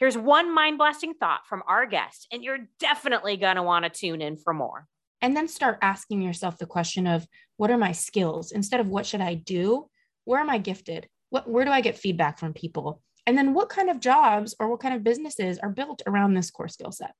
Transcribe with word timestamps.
Here's 0.00 0.16
one 0.16 0.54
mind 0.54 0.78
blasting 0.78 1.12
thought 1.12 1.46
from 1.46 1.62
our 1.68 1.84
guest, 1.84 2.26
and 2.32 2.42
you're 2.42 2.66
definitely 2.78 3.36
going 3.36 3.56
to 3.56 3.62
want 3.62 3.84
to 3.84 3.90
tune 3.90 4.22
in 4.22 4.38
for 4.38 4.54
more. 4.54 4.86
And 5.20 5.36
then 5.36 5.46
start 5.46 5.78
asking 5.82 6.22
yourself 6.22 6.56
the 6.56 6.64
question 6.64 7.06
of 7.06 7.26
what 7.58 7.70
are 7.70 7.76
my 7.76 7.92
skills 7.92 8.50
instead 8.50 8.80
of 8.80 8.88
what 8.88 9.04
should 9.04 9.20
I 9.20 9.34
do? 9.34 9.90
Where 10.24 10.40
am 10.40 10.48
I 10.48 10.56
gifted? 10.56 11.06
What, 11.28 11.50
where 11.50 11.66
do 11.66 11.70
I 11.70 11.82
get 11.82 11.98
feedback 11.98 12.38
from 12.38 12.54
people? 12.54 13.02
And 13.26 13.36
then 13.36 13.52
what 13.52 13.68
kind 13.68 13.90
of 13.90 14.00
jobs 14.00 14.56
or 14.58 14.70
what 14.70 14.80
kind 14.80 14.94
of 14.94 15.04
businesses 15.04 15.58
are 15.58 15.68
built 15.68 16.00
around 16.06 16.32
this 16.32 16.50
core 16.50 16.68
skill 16.68 16.92
set? 16.92 17.12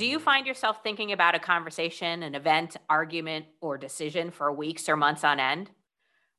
Do 0.00 0.06
you 0.06 0.18
find 0.18 0.46
yourself 0.46 0.82
thinking 0.82 1.12
about 1.12 1.34
a 1.34 1.38
conversation, 1.38 2.22
an 2.22 2.34
event, 2.34 2.74
argument, 2.88 3.44
or 3.60 3.76
decision 3.76 4.30
for 4.30 4.50
weeks 4.50 4.88
or 4.88 4.96
months 4.96 5.24
on 5.24 5.38
end? 5.38 5.72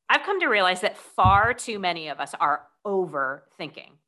I've 0.08 0.24
come 0.24 0.40
to 0.40 0.48
realize 0.48 0.80
that 0.80 0.98
far 0.98 1.54
too 1.54 1.78
many 1.78 2.08
of 2.08 2.18
us 2.18 2.34
are 2.40 2.66
overthinking. 2.84 3.98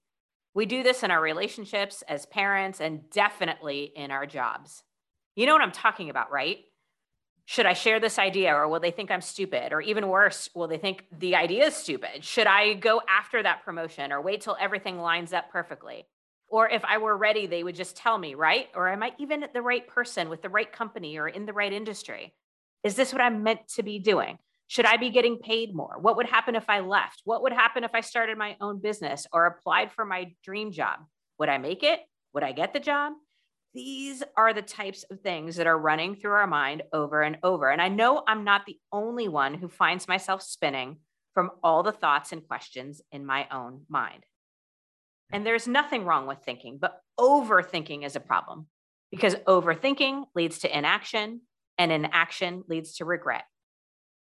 We 0.54 0.66
do 0.66 0.82
this 0.82 1.04
in 1.04 1.12
our 1.12 1.22
relationships 1.22 2.02
as 2.08 2.26
parents 2.26 2.80
and 2.80 3.08
definitely 3.10 3.92
in 3.94 4.10
our 4.10 4.26
jobs. 4.26 4.82
You 5.36 5.46
know 5.46 5.52
what 5.52 5.62
I'm 5.62 5.70
talking 5.70 6.10
about, 6.10 6.32
right? 6.32 6.58
Should 7.44 7.66
I 7.66 7.74
share 7.74 8.00
this 8.00 8.18
idea 8.18 8.52
or 8.52 8.66
will 8.66 8.80
they 8.80 8.90
think 8.90 9.12
I'm 9.12 9.20
stupid? 9.20 9.72
Or 9.72 9.80
even 9.80 10.08
worse, 10.08 10.50
will 10.56 10.66
they 10.66 10.78
think 10.78 11.04
the 11.16 11.36
idea 11.36 11.66
is 11.66 11.76
stupid? 11.76 12.24
Should 12.24 12.48
I 12.48 12.74
go 12.74 13.02
after 13.08 13.40
that 13.40 13.64
promotion 13.64 14.10
or 14.10 14.20
wait 14.20 14.40
till 14.40 14.56
everything 14.60 14.98
lines 14.98 15.32
up 15.32 15.52
perfectly? 15.52 16.06
Or 16.54 16.68
if 16.68 16.84
I 16.84 16.98
were 16.98 17.16
ready, 17.16 17.48
they 17.48 17.64
would 17.64 17.74
just 17.74 17.96
tell 17.96 18.16
me, 18.16 18.36
right? 18.36 18.68
Or 18.76 18.88
am 18.88 19.02
I 19.02 19.10
even 19.18 19.44
the 19.52 19.60
right 19.60 19.84
person 19.88 20.28
with 20.28 20.40
the 20.40 20.48
right 20.48 20.70
company 20.72 21.18
or 21.18 21.26
in 21.26 21.46
the 21.46 21.52
right 21.52 21.72
industry? 21.72 22.32
Is 22.84 22.94
this 22.94 23.12
what 23.12 23.20
I'm 23.20 23.42
meant 23.42 23.66
to 23.74 23.82
be 23.82 23.98
doing? 23.98 24.38
Should 24.68 24.84
I 24.84 24.96
be 24.96 25.10
getting 25.10 25.40
paid 25.40 25.74
more? 25.74 25.96
What 26.00 26.16
would 26.16 26.28
happen 26.28 26.54
if 26.54 26.70
I 26.70 26.78
left? 26.78 27.22
What 27.24 27.42
would 27.42 27.52
happen 27.52 27.82
if 27.82 27.90
I 27.92 28.02
started 28.02 28.38
my 28.38 28.56
own 28.60 28.80
business 28.80 29.26
or 29.32 29.46
applied 29.46 29.90
for 29.90 30.04
my 30.04 30.32
dream 30.44 30.70
job? 30.70 31.00
Would 31.40 31.48
I 31.48 31.58
make 31.58 31.82
it? 31.82 31.98
Would 32.34 32.44
I 32.44 32.52
get 32.52 32.72
the 32.72 32.78
job? 32.78 33.14
These 33.74 34.22
are 34.36 34.54
the 34.54 34.62
types 34.62 35.02
of 35.10 35.22
things 35.22 35.56
that 35.56 35.66
are 35.66 35.76
running 35.76 36.14
through 36.14 36.34
our 36.34 36.46
mind 36.46 36.84
over 36.92 37.22
and 37.22 37.36
over. 37.42 37.68
And 37.68 37.82
I 37.82 37.88
know 37.88 38.22
I'm 38.28 38.44
not 38.44 38.64
the 38.64 38.78
only 38.92 39.26
one 39.26 39.54
who 39.54 39.66
finds 39.66 40.06
myself 40.06 40.40
spinning 40.40 40.98
from 41.32 41.50
all 41.64 41.82
the 41.82 41.90
thoughts 41.90 42.30
and 42.30 42.46
questions 42.46 43.02
in 43.10 43.26
my 43.26 43.48
own 43.50 43.86
mind. 43.88 44.24
And 45.34 45.44
there's 45.44 45.66
nothing 45.66 46.04
wrong 46.04 46.28
with 46.28 46.44
thinking, 46.44 46.78
but 46.80 47.00
overthinking 47.18 48.06
is 48.06 48.14
a 48.14 48.20
problem 48.20 48.68
because 49.10 49.34
overthinking 49.34 50.26
leads 50.36 50.60
to 50.60 50.78
inaction 50.78 51.40
and 51.76 51.90
inaction 51.90 52.62
leads 52.68 52.94
to 52.98 53.04
regret. 53.04 53.42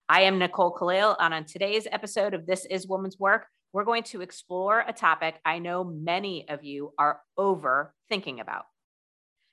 I 0.07 0.21
am 0.21 0.37
Nicole 0.37 0.69
Kalil, 0.69 1.15
and 1.19 1.33
on 1.33 1.45
today's 1.45 1.87
episode 1.91 2.35
of 2.35 2.45
This 2.45 2.63
is 2.65 2.87
Woman's 2.87 3.17
Work, 3.17 3.47
we're 3.73 3.85
going 3.85 4.03
to 4.03 4.21
explore 4.21 4.83
a 4.87 4.93
topic 4.93 5.39
I 5.43 5.57
know 5.57 5.83
many 5.83 6.47
of 6.47 6.63
you 6.63 6.93
are 6.99 7.21
overthinking 7.39 8.39
about, 8.39 8.65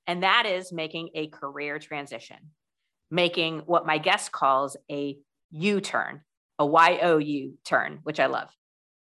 and 0.07 0.25
that 0.25 0.45
is 0.45 0.75
making 0.75 1.09
a 1.15 1.29
career 1.29 1.79
transition, 1.79 2.37
making 3.11 3.61
what 3.61 3.87
my 3.87 3.97
guest 3.97 4.31
calls 4.31 4.77
a 4.91 5.17
U 5.53 5.81
turn, 5.81 6.21
a 6.59 6.67
Y 6.67 6.99
O 7.01 7.17
U 7.17 7.55
turn, 7.65 8.01
which 8.03 8.21
I 8.21 8.27
love. 8.27 8.51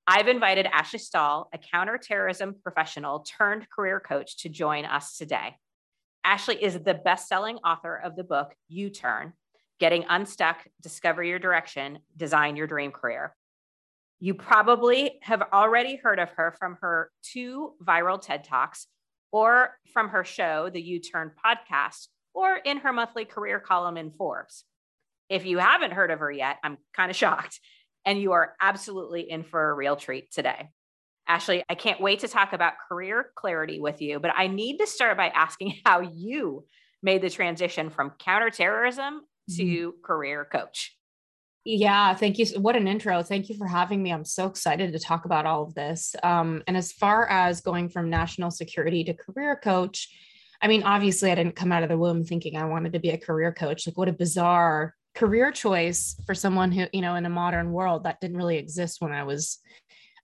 I've 0.06 0.28
invited 0.28 0.66
Ashley 0.66 0.98
Stahl, 0.98 1.48
a 1.55 1.58
counterterrorism 1.58 2.56
professional 2.62 3.20
turned 3.20 3.69
career 3.70 4.00
coach, 4.00 4.36
to 4.38 4.50
join 4.50 4.84
us 4.84 5.16
today. 5.16 5.56
Ashley 6.24 6.62
is 6.62 6.78
the 6.78 6.94
best 6.94 7.27
selling 7.27 7.56
author 7.58 7.97
of 7.97 8.14
the 8.14 8.25
book 8.25 8.55
U 8.69 8.91
Turn 8.91 9.32
Getting 9.80 10.05
Unstuck, 10.08 10.58
Discover 10.82 11.25
Your 11.25 11.38
Direction, 11.38 12.00
Design 12.16 12.55
Your 12.55 12.66
Dream 12.66 12.92
Career. 12.92 13.34
You 14.20 14.34
probably 14.34 15.19
have 15.22 15.42
already 15.52 15.97
heard 15.97 16.19
of 16.19 16.31
her 16.32 16.54
from 16.59 16.76
her 16.82 17.10
two 17.22 17.72
viral 17.82 18.21
TED 18.21 18.44
Talks 18.44 18.86
or 19.32 19.71
from 19.92 20.10
her 20.10 20.22
show, 20.22 20.69
the 20.71 20.82
U 20.82 21.00
Turn 21.00 21.32
podcast, 21.44 22.09
or 22.34 22.56
in 22.56 22.78
her 22.78 22.92
monthly 22.92 23.25
career 23.25 23.59
column 23.59 23.97
in 23.97 24.10
Forbes. 24.10 24.65
If 25.31 25.47
you 25.47 25.59
haven't 25.59 25.92
heard 25.92 26.10
of 26.10 26.19
her 26.19 26.31
yet, 26.31 26.59
I'm 26.62 26.76
kind 26.94 27.10
of 27.10 27.16
shocked 27.25 27.59
and 28.04 28.20
you 28.20 28.32
are 28.32 28.54
absolutely 28.60 29.31
in 29.31 29.42
for 29.42 29.70
a 29.70 29.75
real 29.75 29.97
treat 29.97 30.31
today. 30.31 30.70
Ashley, 31.26 31.65
I 31.69 31.75
can't 31.75 32.00
wait 32.00 32.20
to 32.20 32.28
talk 32.28 32.53
about 32.53 32.75
career 32.88 33.31
clarity 33.34 33.81
with 33.81 34.03
you, 34.03 34.20
but 34.20 34.32
I 34.37 34.47
need 34.47 34.78
to 34.78 34.87
start 34.87 35.16
by 35.16 35.28
asking 35.28 35.78
how 35.84 36.00
you 36.00 36.66
made 37.03 37.22
the 37.22 37.31
transition 37.31 37.91
from 37.91 38.12
counterterrorism 38.19 39.22
to 39.56 39.62
mm-hmm. 39.62 40.03
career 40.03 40.47
coach. 40.50 40.97
Yeah, 41.66 42.15
thank 42.15 42.38
you. 42.38 42.47
What 42.59 42.76
an 42.76 42.87
intro. 42.87 43.22
Thank 43.22 43.48
you 43.48 43.56
for 43.56 43.66
having 43.66 44.03
me. 44.03 44.12
I'm 44.12 44.26
so 44.26 44.47
excited 44.47 44.92
to 44.92 44.98
talk 44.98 45.25
about 45.25 45.47
all 45.47 45.62
of 45.62 45.75
this. 45.75 46.15
Um, 46.22 46.62
and 46.66 46.76
as 46.76 46.92
far 46.92 47.26
as 47.28 47.62
going 47.62 47.88
from 47.88 48.10
national 48.10 48.50
security 48.50 49.03
to 49.04 49.15
career 49.15 49.56
coach, 49.56 50.15
I 50.60 50.69
mean, 50.69 50.82
obviously, 50.82 51.31
I 51.31 51.34
didn't 51.34 51.56
come 51.56 51.72
out 51.72 51.82
of 51.82 51.88
the 51.88 51.97
womb 51.97 52.25
thinking 52.25 52.56
I 52.56 52.66
wanted 52.66 52.92
to 52.92 52.98
be 52.98 53.10
a 53.10 53.19
career 53.19 53.50
coach. 53.50 53.86
Like, 53.86 53.97
what 53.97 54.10
a 54.10 54.12
bizarre 54.12 54.94
career 55.14 55.52
choice 55.52 56.16
for 56.26 56.34
someone 56.34 56.72
who, 56.72 56.86
you 56.92 57.00
know, 57.00 57.14
in 57.14 57.26
a 57.26 57.30
modern 57.30 57.72
world 57.72 58.04
that 58.04 58.20
didn't 58.20 58.36
really 58.36 58.58
exist 58.58 59.00
when 59.00 59.12
I 59.12 59.25
was 59.25 59.58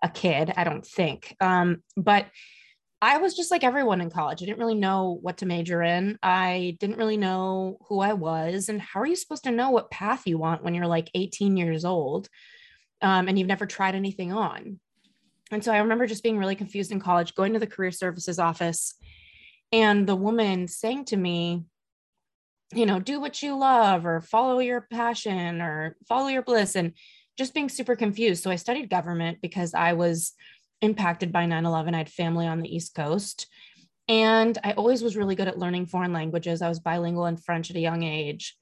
a 0.02 0.08
kid, 0.08 0.52
I 0.56 0.64
don't 0.64 0.86
think. 0.86 1.36
Um, 1.40 1.82
but 1.96 2.26
I 3.02 3.16
was 3.16 3.34
just 3.34 3.50
like 3.50 3.64
everyone 3.64 4.00
in 4.00 4.10
college. 4.10 4.42
I 4.42 4.46
didn't 4.46 4.58
really 4.58 4.74
know 4.74 5.18
what 5.22 5.38
to 5.38 5.46
major 5.46 5.82
in. 5.82 6.18
I 6.22 6.76
didn't 6.80 6.98
really 6.98 7.16
know 7.16 7.78
who 7.88 8.00
I 8.00 8.12
was. 8.12 8.68
And 8.68 8.80
how 8.80 9.00
are 9.00 9.06
you 9.06 9.16
supposed 9.16 9.44
to 9.44 9.50
know 9.50 9.70
what 9.70 9.90
path 9.90 10.26
you 10.26 10.36
want 10.36 10.62
when 10.62 10.74
you're 10.74 10.86
like 10.86 11.10
18 11.14 11.56
years 11.56 11.84
old 11.84 12.28
um, 13.00 13.26
and 13.28 13.38
you've 13.38 13.48
never 13.48 13.64
tried 13.64 13.94
anything 13.94 14.32
on? 14.32 14.80
And 15.50 15.64
so 15.64 15.72
I 15.72 15.78
remember 15.78 16.06
just 16.06 16.22
being 16.22 16.38
really 16.38 16.54
confused 16.54 16.92
in 16.92 17.00
college, 17.00 17.34
going 17.34 17.54
to 17.54 17.58
the 17.58 17.66
career 17.66 17.90
services 17.90 18.38
office, 18.38 18.94
and 19.72 20.06
the 20.06 20.16
woman 20.16 20.68
saying 20.68 21.06
to 21.06 21.16
me, 21.16 21.64
you 22.74 22.86
know, 22.86 23.00
do 23.00 23.20
what 23.20 23.42
you 23.42 23.58
love 23.58 24.06
or 24.06 24.20
follow 24.20 24.58
your 24.58 24.86
passion 24.92 25.60
or 25.60 25.96
follow 26.08 26.28
your 26.28 26.42
bliss 26.42 26.76
and 26.76 26.92
just 27.36 27.54
being 27.54 27.68
super 27.68 27.96
confused. 27.96 28.42
So 28.42 28.50
I 28.50 28.56
studied 28.56 28.90
government 28.90 29.38
because 29.42 29.74
I 29.74 29.94
was 29.94 30.32
impacted 30.80 31.32
by 31.32 31.46
9 31.46 31.66
11. 31.66 31.94
I 31.94 31.98
had 31.98 32.08
family 32.08 32.46
on 32.46 32.60
the 32.60 32.74
East 32.74 32.94
Coast. 32.94 33.46
And 34.08 34.58
I 34.64 34.72
always 34.72 35.02
was 35.02 35.16
really 35.16 35.36
good 35.36 35.48
at 35.48 35.58
learning 35.58 35.86
foreign 35.86 36.12
languages. 36.12 36.62
I 36.62 36.68
was 36.68 36.80
bilingual 36.80 37.26
in 37.26 37.36
French 37.36 37.70
at 37.70 37.76
a 37.76 37.80
young 37.80 38.02
age, 38.02 38.56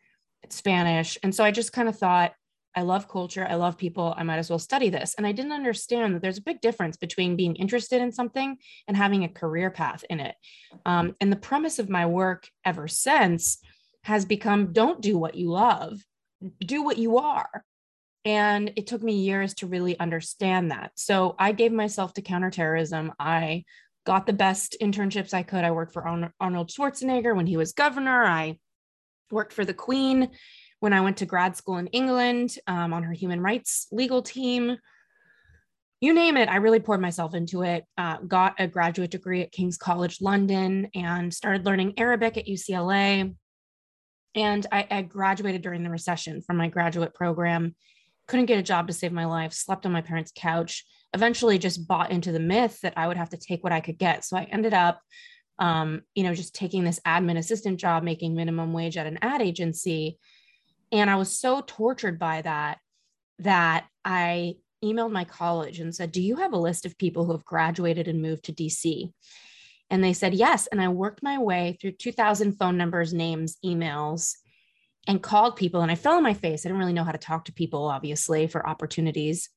Spanish. 0.51 1.17
And 1.23 1.35
so 1.35 1.43
I 1.43 1.51
just 1.51 1.73
kind 1.73 1.89
of 1.89 1.99
thought, 1.99 2.33
I 2.77 2.83
love 2.83 3.09
culture. 3.09 3.47
I 3.49 3.55
love 3.55 3.79
people. 3.79 4.15
I 4.17 4.23
might 4.23 4.39
as 4.39 4.51
well 4.51 4.59
study 4.59 4.91
this. 4.91 5.15
And 5.17 5.27
I 5.27 5.33
didn't 5.33 5.53
understand 5.53 6.15
that 6.15 6.23
there's 6.23 6.39
a 6.39 6.43
big 6.43 6.61
difference 6.61 6.97
between 6.97 7.35
being 7.35 7.57
interested 7.57 8.03
in 8.03 8.13
something 8.13 8.59
and 8.87 8.97
having 8.97 9.25
a 9.25 9.29
career 9.29 9.71
path 9.71 10.05
in 10.11 10.21
it. 10.21 10.37
Um, 10.85 11.17
and 11.21 11.33
the 11.33 11.37
premise 11.37 11.79
of 11.79 11.89
my 11.89 12.07
work 12.07 12.47
ever 12.65 12.87
since 12.87 13.59
has 14.09 14.25
become 14.25 14.73
don't 14.73 15.03
do 15.03 15.19
what 15.19 15.35
you 15.35 15.51
love, 15.51 16.03
do 16.61 16.83
what 16.83 16.97
you 16.97 17.19
are. 17.19 17.63
And 18.25 18.73
it 18.75 18.87
took 18.87 19.03
me 19.03 19.13
years 19.13 19.53
to 19.57 19.67
really 19.67 20.01
understand 20.01 20.71
that. 20.71 20.93
So 20.95 21.37
I 21.39 21.53
gave 21.53 21.73
myself 21.73 22.15
to 22.15 22.23
counterterrorism. 22.23 23.13
I 23.19 23.65
got 24.07 24.25
the 24.25 24.33
best 24.33 24.77
internships 24.81 25.35
I 25.35 25.43
could. 25.43 25.63
I 25.63 25.73
worked 25.73 25.93
for 25.93 26.09
Arnold 26.41 26.71
Schwarzenegger 26.71 27.37
when 27.37 27.47
he 27.47 27.59
was 27.59 27.75
governor. 27.75 28.25
I 28.25 28.59
worked 29.31 29.53
for 29.53 29.67
the 29.67 29.75
Queen 29.75 30.31
when 30.81 30.95
I 30.95 31.03
went 31.03 31.19
to 31.19 31.27
grad 31.27 31.55
school 31.55 31.77
in 31.77 31.89
England 31.89 32.57
um, 32.67 32.95
on 32.95 33.03
her 33.03 33.13
human 33.13 33.43
rights 33.43 33.89
legal 33.93 34.23
team. 34.23 34.79
You 36.01 36.15
name 36.15 36.39
it, 36.39 36.49
I 36.49 36.57
really 36.57 36.81
poured 36.81 37.03
myself 37.03 37.35
into 37.35 37.63
it. 37.63 37.85
Uh, 37.99 38.17
got 38.27 38.55
a 38.59 38.69
graduate 38.69 39.11
degree 39.11 39.43
at 39.43 39.53
King's 39.53 39.77
College 39.77 40.23
London 40.23 40.89
and 40.95 41.35
started 41.35 41.67
learning 41.67 41.93
Arabic 41.99 42.39
at 42.39 42.47
UCLA. 42.47 43.35
And 44.35 44.67
I, 44.71 44.87
I 44.91 45.03
graduated 45.03 45.63
during 45.63 45.83
the 45.83 45.91
recession 45.91 46.43
from 46.43 46.57
my 46.57 46.69
graduate 46.69 47.15
program 47.15 47.75
couldn't 48.29 48.47
get 48.47 48.59
a 48.59 48.63
job 48.63 48.87
to 48.87 48.93
save 48.93 49.11
my 49.11 49.25
life, 49.25 49.53
slept 49.53 49.87
on 49.87 49.93
my 49.93 50.03
parents' 50.03 50.33
couch, 50.37 50.85
eventually 51.15 51.59
just 51.59 51.89
bought 51.89 52.11
into 52.11 52.31
the 52.31 52.39
myth 52.39 52.79
that 52.83 52.93
I 52.97 53.09
would 53.09 53.17
have 53.17 53.31
to 53.31 53.39
take 53.39 53.65
what 53.65 53.73
I 53.73 53.81
could 53.81 53.99
get. 53.99 54.25
So 54.25 54.37
I 54.37 54.45
ended 54.45 54.75
up, 54.75 55.01
um, 55.59 56.03
you 56.15 56.23
know, 56.23 56.35
just 56.35 56.55
taking 56.55 56.85
this 56.85 57.01
admin 57.07 57.39
assistant 57.39 57.81
job, 57.81 58.05
making 58.05 58.37
minimum 58.37 58.73
wage 58.73 58.97
at 58.99 59.07
an 59.07 59.19
ad 59.23 59.41
agency. 59.41 60.19
And 60.93 61.09
I 61.11 61.17
was 61.17 61.41
so 61.41 61.63
tortured 61.67 62.19
by 62.19 62.43
that 62.43 62.79
that 63.41 63.87
I 64.05 64.57
emailed 64.85 65.11
my 65.11 65.25
college 65.25 65.81
and 65.81 65.95
said, 65.95 66.13
Do 66.13 66.23
you 66.23 66.37
have 66.37 66.53
a 66.53 66.59
list 66.59 66.85
of 66.85 66.99
people 66.99 67.25
who 67.25 67.33
have 67.33 67.45
graduated 67.45 68.09
and 68.09 68.23
moved 68.23 68.45
to 68.45 68.53
DC? 68.53 69.11
And 69.91 70.05
they 70.05 70.13
said, 70.13 70.35
Yes. 70.35 70.67
And 70.67 70.81
I 70.81 70.89
worked 70.89 71.23
my 71.23 71.39
way 71.39 71.79
through 71.81 71.93
2,000 71.93 72.53
phone 72.53 72.77
numbers, 72.77 73.15
names, 73.15 73.57
emails, 73.65 74.35
and 75.07 75.23
called 75.23 75.57
people 75.57 75.81
and 75.81 75.91
I 75.91 75.95
fell 75.95 76.17
on 76.17 76.23
my 76.23 76.35
face. 76.35 76.65
I 76.65 76.69
didn't 76.69 76.79
really 76.79 76.93
know 76.93 77.05
how 77.05 77.13
to 77.13 77.19
talk 77.19 77.47
to 77.47 77.53
people, 77.53 77.85
obviously, 77.85 78.47
for 78.47 78.69
opportunities. 78.69 79.49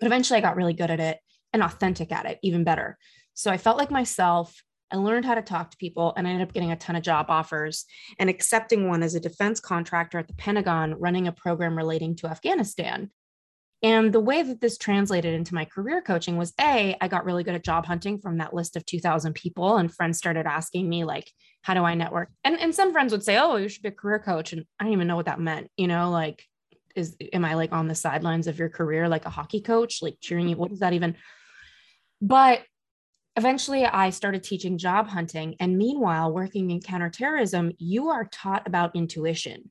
But 0.00 0.06
eventually 0.06 0.38
I 0.38 0.42
got 0.42 0.56
really 0.56 0.74
good 0.74 0.90
at 0.90 1.00
it 1.00 1.18
and 1.52 1.62
authentic 1.62 2.10
at 2.10 2.26
it, 2.26 2.40
even 2.42 2.64
better. 2.64 2.98
So 3.34 3.50
I 3.50 3.56
felt 3.56 3.78
like 3.78 3.90
myself. 3.90 4.62
I 4.90 4.96
learned 4.96 5.24
how 5.24 5.34
to 5.34 5.42
talk 5.42 5.70
to 5.70 5.76
people 5.76 6.12
and 6.16 6.26
I 6.26 6.30
ended 6.30 6.46
up 6.46 6.54
getting 6.54 6.70
a 6.70 6.76
ton 6.76 6.94
of 6.94 7.02
job 7.02 7.26
offers 7.28 7.84
and 8.18 8.28
accepting 8.28 8.86
one 8.86 9.02
as 9.02 9.14
a 9.14 9.20
defense 9.20 9.58
contractor 9.58 10.18
at 10.18 10.28
the 10.28 10.34
Pentagon 10.34 10.94
running 10.94 11.26
a 11.26 11.32
program 11.32 11.76
relating 11.76 12.14
to 12.16 12.28
Afghanistan. 12.28 13.10
And 13.84 14.14
the 14.14 14.20
way 14.20 14.42
that 14.42 14.62
this 14.62 14.78
translated 14.78 15.34
into 15.34 15.54
my 15.54 15.66
career 15.66 16.00
coaching 16.00 16.38
was 16.38 16.54
A, 16.58 16.96
I 17.02 17.06
got 17.06 17.26
really 17.26 17.44
good 17.44 17.54
at 17.54 17.62
job 17.62 17.84
hunting 17.84 18.18
from 18.18 18.38
that 18.38 18.54
list 18.54 18.76
of 18.76 18.86
2000 18.86 19.34
people. 19.34 19.76
And 19.76 19.94
friends 19.94 20.16
started 20.16 20.46
asking 20.46 20.88
me, 20.88 21.04
like, 21.04 21.30
how 21.60 21.74
do 21.74 21.84
I 21.84 21.94
network? 21.94 22.30
And, 22.44 22.58
and 22.58 22.74
some 22.74 22.92
friends 22.92 23.12
would 23.12 23.22
say, 23.22 23.36
oh, 23.36 23.56
you 23.56 23.68
should 23.68 23.82
be 23.82 23.90
a 23.90 23.92
career 23.92 24.18
coach. 24.18 24.54
And 24.54 24.64
I 24.80 24.84
didn't 24.84 24.94
even 24.94 25.06
know 25.06 25.16
what 25.16 25.26
that 25.26 25.38
meant. 25.38 25.70
You 25.76 25.86
know, 25.86 26.10
like, 26.10 26.42
is, 26.96 27.14
am 27.34 27.44
I 27.44 27.56
like 27.56 27.72
on 27.72 27.86
the 27.86 27.94
sidelines 27.94 28.46
of 28.46 28.58
your 28.58 28.70
career, 28.70 29.06
like 29.06 29.26
a 29.26 29.30
hockey 29.30 29.60
coach, 29.60 29.98
like 30.00 30.16
cheering 30.18 30.48
you? 30.48 30.56
What 30.56 30.70
does 30.70 30.80
that 30.80 30.94
even? 30.94 31.16
But 32.22 32.62
eventually 33.36 33.84
I 33.84 34.08
started 34.08 34.44
teaching 34.44 34.78
job 34.78 35.08
hunting. 35.08 35.56
And 35.60 35.76
meanwhile, 35.76 36.32
working 36.32 36.70
in 36.70 36.80
counterterrorism, 36.80 37.72
you 37.76 38.08
are 38.08 38.24
taught 38.32 38.66
about 38.66 38.96
intuition 38.96 39.70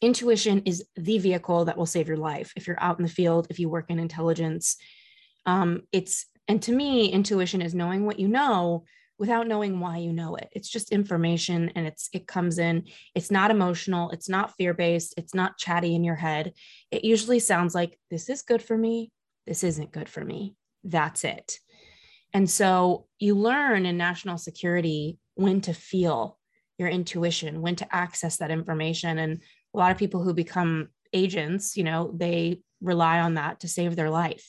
intuition 0.00 0.62
is 0.64 0.84
the 0.96 1.18
vehicle 1.18 1.64
that 1.64 1.76
will 1.76 1.86
save 1.86 2.08
your 2.08 2.16
life. 2.16 2.52
If 2.56 2.66
you're 2.66 2.82
out 2.82 2.98
in 2.98 3.04
the 3.04 3.10
field 3.10 3.46
if 3.50 3.58
you 3.58 3.68
work 3.68 3.90
in 3.90 3.98
intelligence 3.98 4.76
um, 5.46 5.82
it's 5.92 6.26
and 6.48 6.62
to 6.62 6.72
me 6.72 7.08
intuition 7.08 7.62
is 7.62 7.74
knowing 7.74 8.04
what 8.04 8.18
you 8.18 8.28
know 8.28 8.84
without 9.18 9.46
knowing 9.46 9.78
why 9.78 9.98
you 9.98 10.12
know 10.12 10.34
it. 10.34 10.48
It's 10.52 10.68
just 10.68 10.90
information 10.90 11.70
and 11.76 11.86
it's 11.86 12.08
it 12.12 12.26
comes 12.26 12.58
in. 12.58 12.84
It's 13.14 13.30
not 13.30 13.50
emotional. 13.50 14.10
It's 14.10 14.28
not 14.28 14.54
fear 14.56 14.74
based 14.74 15.14
it's 15.16 15.34
not 15.34 15.58
chatty 15.58 15.94
in 15.94 16.04
your 16.04 16.16
head. 16.16 16.52
It 16.90 17.04
usually 17.04 17.38
sounds 17.38 17.74
like 17.74 17.98
this 18.10 18.28
is 18.28 18.42
good 18.42 18.62
for 18.62 18.76
me. 18.76 19.10
This 19.46 19.62
isn't 19.64 19.92
good 19.92 20.08
for 20.08 20.24
me. 20.24 20.56
That's 20.82 21.24
it. 21.24 21.58
And 22.32 22.50
so 22.50 23.06
you 23.18 23.36
learn 23.36 23.86
in 23.86 23.96
national 23.96 24.38
security 24.38 25.18
when 25.34 25.60
to 25.62 25.72
feel 25.72 26.38
your 26.78 26.88
intuition 26.88 27.62
when 27.62 27.76
to 27.76 27.94
access 27.94 28.38
that 28.38 28.50
information. 28.50 29.18
And 29.18 29.42
a 29.74 29.76
lot 29.76 29.90
of 29.90 29.98
people 29.98 30.22
who 30.22 30.32
become 30.32 30.88
agents, 31.12 31.76
you 31.76 31.84
know, 31.84 32.12
they 32.14 32.60
rely 32.80 33.20
on 33.20 33.34
that 33.34 33.60
to 33.60 33.68
save 33.68 33.96
their 33.96 34.10
life. 34.10 34.46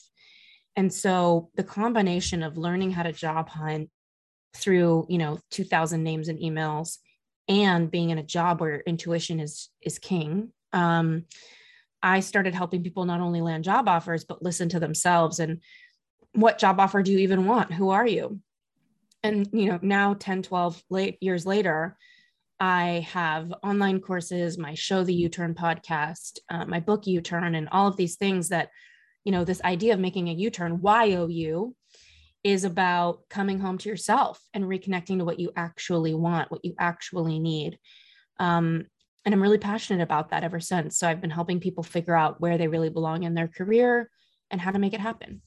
And 0.76 0.92
so 0.92 1.50
the 1.56 1.64
combination 1.64 2.42
of 2.42 2.58
learning 2.58 2.92
how 2.92 3.02
to 3.02 3.12
job 3.12 3.48
hunt 3.48 3.90
through, 4.54 5.06
you 5.08 5.18
know, 5.18 5.38
2000 5.50 6.02
names 6.02 6.28
and 6.28 6.38
emails 6.38 6.98
and 7.48 7.90
being 7.90 8.10
in 8.10 8.18
a 8.18 8.22
job 8.22 8.60
where 8.60 8.80
intuition 8.80 9.40
is 9.40 9.70
is 9.80 9.98
king. 9.98 10.52
Um, 10.72 11.24
I 12.02 12.20
started 12.20 12.54
helping 12.54 12.82
people 12.82 13.04
not 13.04 13.20
only 13.20 13.40
land 13.40 13.64
job 13.64 13.88
offers 13.88 14.24
but 14.24 14.42
listen 14.42 14.68
to 14.70 14.80
themselves 14.80 15.38
and 15.40 15.60
what 16.32 16.58
job 16.58 16.78
offer 16.78 17.02
do 17.02 17.12
you 17.12 17.18
even 17.18 17.46
want? 17.46 17.72
Who 17.72 17.90
are 17.90 18.06
you? 18.06 18.40
And 19.22 19.48
you 19.52 19.66
know, 19.66 19.78
now 19.80 20.14
10, 20.14 20.42
12 20.42 20.82
late 20.90 21.16
years 21.20 21.46
later, 21.46 21.96
I 22.58 23.06
have 23.10 23.52
online 23.62 24.00
courses, 24.00 24.56
my 24.56 24.74
show, 24.74 25.04
the 25.04 25.14
U 25.14 25.28
Turn 25.28 25.54
podcast, 25.54 26.38
uh, 26.48 26.64
my 26.64 26.80
book, 26.80 27.06
U 27.06 27.20
Turn, 27.20 27.54
and 27.54 27.68
all 27.70 27.86
of 27.86 27.96
these 27.96 28.16
things 28.16 28.48
that, 28.48 28.70
you 29.24 29.32
know, 29.32 29.44
this 29.44 29.62
idea 29.62 29.92
of 29.92 30.00
making 30.00 30.28
a 30.28 30.32
U 30.34 30.50
turn, 30.50 30.80
Y 30.80 31.14
O 31.14 31.26
U, 31.26 31.76
is 32.44 32.64
about 32.64 33.28
coming 33.28 33.58
home 33.58 33.76
to 33.78 33.88
yourself 33.88 34.40
and 34.54 34.64
reconnecting 34.64 35.18
to 35.18 35.24
what 35.24 35.40
you 35.40 35.50
actually 35.56 36.14
want, 36.14 36.50
what 36.50 36.64
you 36.64 36.74
actually 36.78 37.38
need. 37.40 37.78
Um, 38.38 38.86
and 39.24 39.34
I'm 39.34 39.42
really 39.42 39.58
passionate 39.58 40.02
about 40.02 40.30
that 40.30 40.44
ever 40.44 40.60
since. 40.60 40.98
So 40.98 41.08
I've 41.08 41.20
been 41.20 41.30
helping 41.30 41.58
people 41.58 41.82
figure 41.82 42.14
out 42.14 42.40
where 42.40 42.56
they 42.56 42.68
really 42.68 42.90
belong 42.90 43.24
in 43.24 43.34
their 43.34 43.48
career 43.48 44.08
and 44.50 44.60
how 44.60 44.70
to 44.70 44.78
make 44.78 44.94
it 44.94 45.00
happen. 45.00 45.42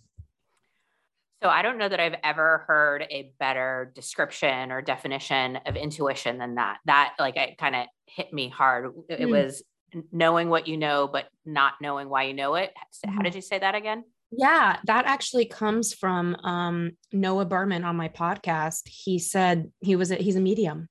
So 1.42 1.48
I 1.48 1.62
don't 1.62 1.78
know 1.78 1.88
that 1.88 2.00
I've 2.00 2.16
ever 2.24 2.66
heard 2.68 3.04
a 3.10 3.32
better 3.40 3.92
description 3.96 4.72
or 4.72 4.82
definition 4.82 5.58
of 5.66 5.78
intuition 5.78 6.38
than 6.38 6.56
that. 6.56 6.80
That 6.86 7.14
like 7.18 7.38
it 7.38 7.58
kind 7.58 7.76
of 7.76 7.86
hit 8.08 8.34
me 8.34 8.50
hard. 8.50 8.94
It 9.08 9.22
mm. 9.22 9.30
was 9.30 9.64
knowing 10.12 10.50
what 10.50 10.68
you 10.68 10.78
know, 10.78 11.08
but 11.08 11.26
not 11.46 11.74
knowing 11.82 12.10
why 12.10 12.24
you 12.24 12.34
know 12.34 12.56
it. 12.56 12.72
How 13.06 13.12
mm-hmm. 13.12 13.22
did 13.22 13.36
you 13.36 13.42
say 13.42 13.60
that 13.60 13.76
again? 13.76 14.04
Yeah, 14.32 14.78
that 14.86 15.06
actually 15.06 15.46
comes 15.46 15.94
from 15.94 16.36
um, 16.44 16.92
Noah 17.12 17.46
Berman 17.46 17.84
on 17.84 17.96
my 17.96 18.10
podcast. 18.10 18.82
He 18.86 19.18
said 19.18 19.72
he 19.80 19.96
was 19.96 20.12
a, 20.12 20.16
he's 20.16 20.36
a 20.36 20.42
medium, 20.42 20.88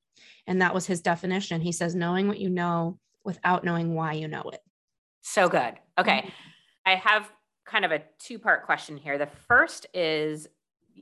and 0.46 0.60
that 0.62 0.74
was 0.74 0.86
his 0.86 1.02
definition. 1.02 1.60
He 1.60 1.72
says 1.72 1.94
knowing 1.94 2.26
what 2.26 2.40
you 2.40 2.48
know 2.48 2.98
without 3.24 3.62
knowing 3.62 3.94
why 3.94 4.14
you 4.14 4.26
know 4.26 4.42
it. 4.52 4.60
So 5.22 5.48
good. 5.48 5.74
Okay, 5.96 6.18
mm-hmm. 6.18 6.28
I 6.86 6.94
have 6.96 7.30
kind 7.68 7.84
of 7.84 7.92
a 7.92 8.02
two 8.18 8.38
part 8.38 8.64
question 8.64 8.96
here. 8.96 9.18
The 9.18 9.28
first 9.46 9.86
is 9.94 10.48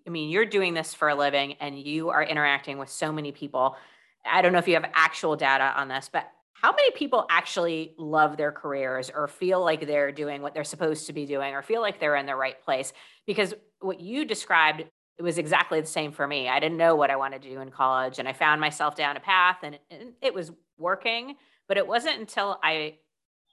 I 0.06 0.10
mean, 0.10 0.30
you're 0.30 0.46
doing 0.46 0.74
this 0.74 0.94
for 0.94 1.08
a 1.08 1.14
living 1.14 1.54
and 1.54 1.78
you 1.78 2.10
are 2.10 2.22
interacting 2.22 2.78
with 2.78 2.88
so 2.88 3.12
many 3.12 3.32
people. 3.32 3.76
I 4.24 4.42
don't 4.42 4.52
know 4.52 4.58
if 4.58 4.68
you 4.68 4.74
have 4.74 4.90
actual 4.94 5.36
data 5.36 5.72
on 5.76 5.88
this, 5.88 6.10
but 6.12 6.30
how 6.52 6.72
many 6.72 6.90
people 6.92 7.26
actually 7.30 7.94
love 7.98 8.36
their 8.36 8.52
careers 8.52 9.10
or 9.14 9.28
feel 9.28 9.62
like 9.62 9.86
they're 9.86 10.12
doing 10.12 10.42
what 10.42 10.54
they're 10.54 10.64
supposed 10.64 11.06
to 11.06 11.12
be 11.12 11.26
doing 11.26 11.54
or 11.54 11.62
feel 11.62 11.80
like 11.80 12.00
they're 12.00 12.16
in 12.16 12.26
the 12.26 12.34
right 12.34 12.62
place? 12.64 12.92
Because 13.26 13.54
what 13.80 14.00
you 14.00 14.24
described 14.24 14.84
it 15.18 15.22
was 15.22 15.38
exactly 15.38 15.80
the 15.80 15.86
same 15.86 16.12
for 16.12 16.26
me. 16.26 16.46
I 16.46 16.60
didn't 16.60 16.76
know 16.76 16.94
what 16.94 17.10
I 17.10 17.16
wanted 17.16 17.40
to 17.42 17.48
do 17.48 17.60
in 17.60 17.70
college 17.70 18.18
and 18.18 18.28
I 18.28 18.34
found 18.34 18.60
myself 18.60 18.94
down 18.94 19.16
a 19.16 19.20
path 19.20 19.58
and 19.62 19.78
it 20.20 20.34
was 20.34 20.52
working, 20.76 21.36
but 21.68 21.78
it 21.78 21.86
wasn't 21.86 22.20
until 22.20 22.58
I 22.62 22.96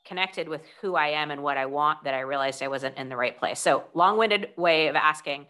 connected 0.05 0.49
with 0.49 0.61
who 0.81 0.95
I 0.95 1.09
am 1.09 1.31
and 1.31 1.43
what 1.43 1.57
I 1.57 1.65
want 1.65 2.03
that 2.03 2.13
I 2.13 2.21
realized 2.21 2.61
I 2.61 2.67
wasn't 2.67 2.97
in 2.97 3.09
the 3.09 3.17
right 3.17 3.37
place. 3.37 3.59
So, 3.59 3.85
long 3.93 4.17
winded 4.17 4.49
way 4.57 4.87
of 4.87 4.95
asking, 4.95 5.47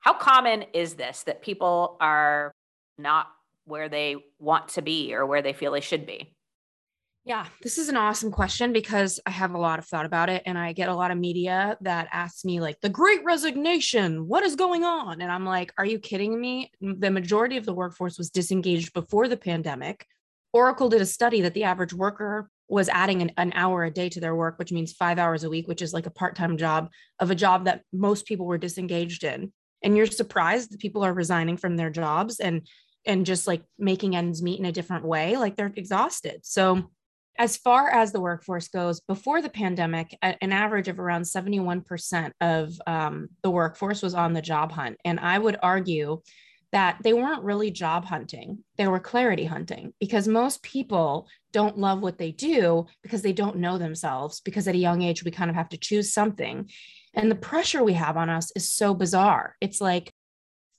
how 0.00 0.14
common 0.14 0.64
is 0.72 0.94
this 0.94 1.22
that 1.24 1.42
people 1.42 1.96
are 2.00 2.52
not 2.98 3.28
where 3.64 3.88
they 3.88 4.16
want 4.38 4.68
to 4.70 4.82
be 4.82 5.14
or 5.14 5.26
where 5.26 5.42
they 5.42 5.52
feel 5.52 5.72
they 5.72 5.80
should 5.80 6.06
be? 6.06 6.34
Yeah, 7.24 7.46
this 7.62 7.78
is 7.78 7.88
an 7.88 7.96
awesome 7.96 8.32
question 8.32 8.72
because 8.72 9.20
I 9.24 9.30
have 9.30 9.54
a 9.54 9.58
lot 9.58 9.78
of 9.78 9.86
thought 9.86 10.06
about 10.06 10.28
it 10.28 10.42
and 10.44 10.58
I 10.58 10.72
get 10.72 10.88
a 10.88 10.94
lot 10.94 11.12
of 11.12 11.18
media 11.18 11.76
that 11.82 12.08
asks 12.10 12.44
me 12.44 12.60
like 12.60 12.80
the 12.80 12.88
great 12.88 13.22
resignation, 13.22 14.26
what 14.26 14.42
is 14.42 14.56
going 14.56 14.82
on? 14.82 15.20
And 15.20 15.30
I'm 15.30 15.44
like, 15.44 15.72
are 15.78 15.84
you 15.84 16.00
kidding 16.00 16.40
me? 16.40 16.72
The 16.80 17.12
majority 17.12 17.56
of 17.56 17.64
the 17.64 17.74
workforce 17.74 18.18
was 18.18 18.30
disengaged 18.30 18.92
before 18.92 19.28
the 19.28 19.36
pandemic. 19.36 20.04
Oracle 20.52 20.88
did 20.88 21.00
a 21.00 21.06
study 21.06 21.42
that 21.42 21.54
the 21.54 21.62
average 21.62 21.94
worker 21.94 22.50
was 22.72 22.88
adding 22.88 23.20
an, 23.20 23.32
an, 23.36 23.52
hour 23.54 23.84
a 23.84 23.90
day 23.90 24.08
to 24.08 24.18
their 24.18 24.34
work, 24.34 24.58
which 24.58 24.72
means 24.72 24.94
five 24.94 25.18
hours 25.18 25.44
a 25.44 25.50
week, 25.50 25.68
which 25.68 25.82
is 25.82 25.92
like 25.92 26.06
a 26.06 26.10
part 26.10 26.34
time 26.34 26.56
job 26.56 26.88
of 27.18 27.30
a 27.30 27.34
job 27.34 27.66
that 27.66 27.82
most 27.92 28.24
people 28.24 28.46
were 28.46 28.56
disengaged 28.56 29.24
in. 29.24 29.52
And 29.84 29.94
you're 29.94 30.06
surprised 30.06 30.72
that 30.72 30.80
people 30.80 31.04
are 31.04 31.12
resigning 31.12 31.58
from 31.58 31.76
their 31.76 31.90
jobs 31.90 32.40
and 32.40 32.66
and 33.04 33.26
just 33.26 33.46
like 33.46 33.62
making 33.78 34.16
ends 34.16 34.42
meet 34.42 34.58
in 34.58 34.64
a 34.64 34.72
different 34.72 35.04
way, 35.04 35.36
like 35.36 35.56
they're 35.56 35.72
exhausted. 35.76 36.40
So, 36.44 36.90
as 37.38 37.56
far 37.56 37.90
as 37.90 38.12
the 38.12 38.20
workforce 38.20 38.68
goes, 38.68 39.00
before 39.00 39.42
the 39.42 39.48
pandemic, 39.48 40.16
an 40.22 40.52
average 40.52 40.88
of 40.88 41.00
around 41.00 41.22
71% 41.22 42.30
of 42.40 42.80
um, 42.86 43.28
the 43.42 43.50
workforce 43.50 44.02
was 44.02 44.14
on 44.14 44.34
the 44.34 44.42
job 44.42 44.70
hunt. 44.70 44.98
And 45.04 45.18
I 45.18 45.38
would 45.38 45.58
argue 45.62 46.20
that 46.72 46.98
they 47.02 47.12
weren't 47.12 47.42
really 47.42 47.70
job 47.70 48.04
hunting, 48.04 48.64
they 48.76 48.86
were 48.86 49.00
clarity 49.00 49.44
hunting 49.44 49.92
because 50.00 50.26
most 50.28 50.62
people 50.62 51.26
don't 51.52 51.78
love 51.78 52.00
what 52.00 52.18
they 52.18 52.32
do 52.32 52.86
because 53.02 53.22
they 53.22 53.32
don't 53.32 53.56
know 53.56 53.78
themselves. 53.78 54.40
Because 54.40 54.66
at 54.68 54.74
a 54.74 54.78
young 54.78 55.02
age, 55.02 55.24
we 55.24 55.30
kind 55.30 55.50
of 55.50 55.56
have 55.56 55.68
to 55.70 55.76
choose 55.76 56.12
something. 56.12 56.70
And 57.14 57.30
the 57.30 57.36
pressure 57.36 57.84
we 57.84 57.92
have 57.94 58.16
on 58.16 58.30
us 58.30 58.52
is 58.56 58.70
so 58.70 58.94
bizarre. 58.94 59.56
It's 59.60 59.80
like 59.80 60.12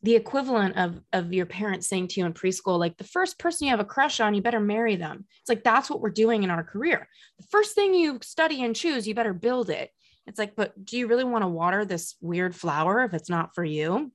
the 0.01 0.15
equivalent 0.15 0.77
of, 0.77 0.99
of 1.13 1.31
your 1.31 1.45
parents 1.45 1.87
saying 1.87 2.09
to 2.09 2.19
you 2.19 2.25
in 2.25 2.33
preschool, 2.33 2.77
like 2.77 2.97
the 2.97 3.03
first 3.05 3.39
person 3.39 3.65
you 3.65 3.71
have 3.71 3.79
a 3.79 3.85
crush 3.85 4.19
on, 4.19 4.33
you 4.33 4.41
better 4.41 4.59
marry 4.59 4.95
them. 4.97 5.25
It's 5.39 5.49
like 5.49 5.63
that's 5.63 5.89
what 5.89 6.01
we're 6.01 6.09
doing 6.09 6.43
in 6.43 6.49
our 6.49 6.63
career. 6.63 7.07
The 7.39 7.47
first 7.49 7.73
thing 7.73 7.93
you 7.93 8.19
study 8.21 8.63
and 8.63 8.75
choose, 8.75 9.07
you 9.07 9.15
better 9.15 9.33
build 9.33 9.69
it. 9.69 9.91
It's 10.27 10.39
like, 10.39 10.55
but 10.55 10.73
do 10.83 10.97
you 10.97 11.07
really 11.07 11.23
want 11.23 11.43
to 11.43 11.47
water 11.47 11.85
this 11.85 12.15
weird 12.21 12.55
flower 12.55 13.03
if 13.03 13.13
it's 13.13 13.29
not 13.29 13.55
for 13.55 13.63
you? 13.63 14.11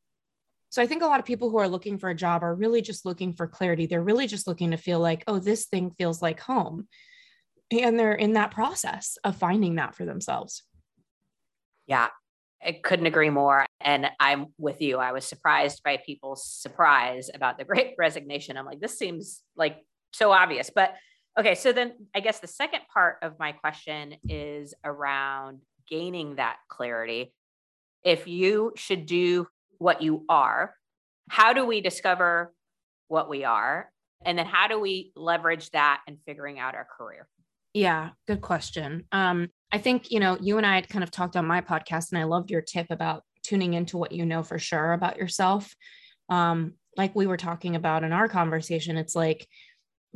So 0.71 0.83
I 0.83 0.87
think 0.87 1.03
a 1.03 1.07
lot 1.07 1.21
of 1.21 1.27
people 1.27 1.51
who 1.51 1.59
are 1.59 1.69
looking 1.69 1.99
for 1.99 2.11
a 2.11 2.15
job 2.15 2.43
are 2.43 2.55
really 2.55 2.83
just 2.83 3.07
looking 3.07 3.33
for 3.33 3.47
clarity. 3.47 3.87
They're 3.87 4.03
really 4.03 4.27
just 4.27 4.47
looking 4.47 4.73
to 4.73 4.77
feel 4.77 5.01
like, 5.01 5.25
oh, 5.27 5.39
this 5.39 5.67
thing 5.67 5.91
feels 5.93 6.21
like 6.21 6.41
home. 6.41 6.89
And 7.71 7.99
they're 7.99 8.15
in 8.15 8.35
that 8.35 8.51
process 8.51 9.17
of 9.25 9.37
finding 9.37 9.77
that 9.77 9.95
for 9.95 10.05
themselves. 10.05 10.63
Yeah, 11.87 12.09
I 12.65 12.73
couldn't 12.73 13.07
agree 13.07 13.31
more. 13.31 13.65
And 13.81 14.11
I'm 14.21 14.49
with 14.59 14.83
you. 14.83 14.99
I 14.99 15.13
was 15.13 15.25
surprised 15.25 15.83
by 15.83 15.99
people's 16.05 16.45
surprise 16.45 17.31
about 17.33 17.59
the 17.59 17.65
great 17.67 17.95
resignation. 17.99 18.57
I'm 18.57 18.67
like, 18.67 18.81
this 18.81 18.99
seems 18.99 19.43
like 19.57 19.79
so 20.13 20.33
obvious. 20.33 20.71
But 20.75 20.95
okay, 21.39 21.55
so 21.55 21.73
then 21.73 21.95
I 22.15 22.21
guess 22.21 22.41
the 22.41 22.47
second 22.47 22.81
part 22.93 23.17
of 23.23 23.39
my 23.39 23.53
question 23.53 24.17
is 24.29 24.75
around 24.85 25.61
gaining 25.89 26.37
that 26.37 26.57
clarity. 26.69 27.33
If 28.05 28.29
you 28.29 28.73
should 28.77 29.07
do 29.07 29.47
what 29.79 30.03
you 30.03 30.25
are. 30.29 30.75
How 31.31 31.53
do 31.53 31.65
we 31.65 31.81
discover 31.81 32.53
what 33.09 33.29
we 33.29 33.45
are? 33.45 33.91
And 34.25 34.39
then 34.39 34.47
how 34.47 34.69
do 34.69 34.81
we 34.81 35.13
leverage 35.15 35.71
that 35.71 36.01
in 36.07 36.19
figuring 36.27 36.59
out 36.59 36.75
our 36.75 36.87
career? 36.97 37.29
Yeah, 37.75 38.11
good 38.27 38.41
question. 38.41 39.05
Um, 39.13 39.49
I 39.71 39.79
think, 39.79 40.11
you 40.11 40.21
know, 40.21 40.37
you 40.41 40.57
and 40.57 40.67
I 40.67 40.75
had 40.75 40.89
kind 40.89 41.05
of 41.05 41.11
talked 41.11 41.37
on 41.37 41.47
my 41.47 41.61
podcast, 41.61 42.11
and 42.11 42.19
I 42.19 42.25
loved 42.25 42.51
your 42.51 42.63
tip 42.63 42.87
about 42.91 43.23
tuning 43.43 43.75
into 43.75 43.97
what 43.97 44.13
you 44.13 44.27
know 44.27 44.43
for 44.43 44.59
sure 44.59 44.93
about 44.93 45.17
yourself. 45.17 45.75
Um, 46.29 46.75
like 46.97 47.15
we 47.15 47.27
were 47.27 47.37
talking 47.37 47.77
about 47.77 48.05
in 48.05 48.13
our 48.13 48.29
conversation, 48.29 48.97
it's 48.97 49.15
like 49.15 49.47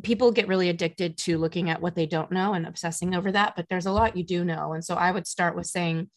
people 0.02 0.32
get 0.32 0.48
really 0.48 0.68
addicted 0.68 1.16
to 1.18 1.38
looking 1.38 1.70
at 1.70 1.80
what 1.80 1.94
they 1.94 2.06
don't 2.06 2.32
know 2.32 2.54
and 2.54 2.66
obsessing 2.66 3.14
over 3.14 3.30
that, 3.32 3.54
but 3.54 3.66
there's 3.68 3.86
a 3.86 3.92
lot 3.92 4.16
you 4.16 4.24
do 4.24 4.44
know. 4.44 4.72
And 4.72 4.84
so 4.84 4.94
I 4.94 5.10
would 5.10 5.26
start 5.26 5.54
with 5.54 5.66
saying, 5.66 6.10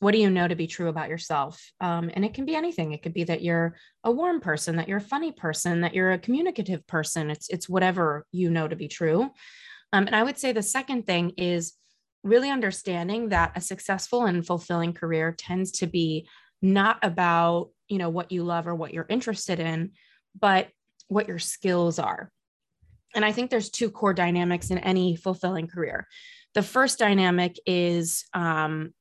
what 0.00 0.12
do 0.12 0.18
you 0.18 0.30
know 0.30 0.46
to 0.46 0.54
be 0.54 0.66
true 0.66 0.88
about 0.88 1.08
yourself? 1.08 1.72
Um, 1.80 2.10
and 2.14 2.24
it 2.24 2.34
can 2.34 2.44
be 2.44 2.54
anything. 2.54 2.92
It 2.92 3.02
could 3.02 3.14
be 3.14 3.24
that 3.24 3.42
you're 3.42 3.76
a 4.04 4.12
warm 4.12 4.40
person, 4.40 4.76
that 4.76 4.88
you're 4.88 4.98
a 4.98 5.02
funny 5.02 5.32
person, 5.32 5.80
that 5.80 5.94
you're 5.94 6.12
a 6.12 6.18
communicative 6.18 6.86
person. 6.86 7.30
It's 7.30 7.48
it's 7.48 7.68
whatever 7.68 8.24
you 8.30 8.50
know 8.50 8.68
to 8.68 8.76
be 8.76 8.88
true. 8.88 9.30
Um, 9.92 10.06
and 10.06 10.14
I 10.14 10.22
would 10.22 10.38
say 10.38 10.52
the 10.52 10.62
second 10.62 11.06
thing 11.06 11.30
is 11.36 11.74
really 12.22 12.50
understanding 12.50 13.30
that 13.30 13.52
a 13.56 13.60
successful 13.60 14.26
and 14.26 14.46
fulfilling 14.46 14.92
career 14.92 15.34
tends 15.36 15.72
to 15.72 15.86
be 15.86 16.28
not 16.60 16.98
about 17.02 17.70
you 17.88 17.98
know 17.98 18.10
what 18.10 18.32
you 18.32 18.44
love 18.44 18.66
or 18.66 18.74
what 18.74 18.92
you're 18.92 19.06
interested 19.08 19.60
in 19.60 19.92
but 20.38 20.68
what 21.06 21.28
your 21.28 21.38
skills 21.38 21.98
are 21.98 22.32
and 23.14 23.24
i 23.24 23.30
think 23.30 23.50
there's 23.50 23.70
two 23.70 23.90
core 23.90 24.12
dynamics 24.12 24.70
in 24.70 24.78
any 24.78 25.14
fulfilling 25.14 25.68
career 25.68 26.06
the 26.54 26.62
first 26.62 26.98
dynamic 26.98 27.56
is 27.66 28.24
um, 28.34 28.92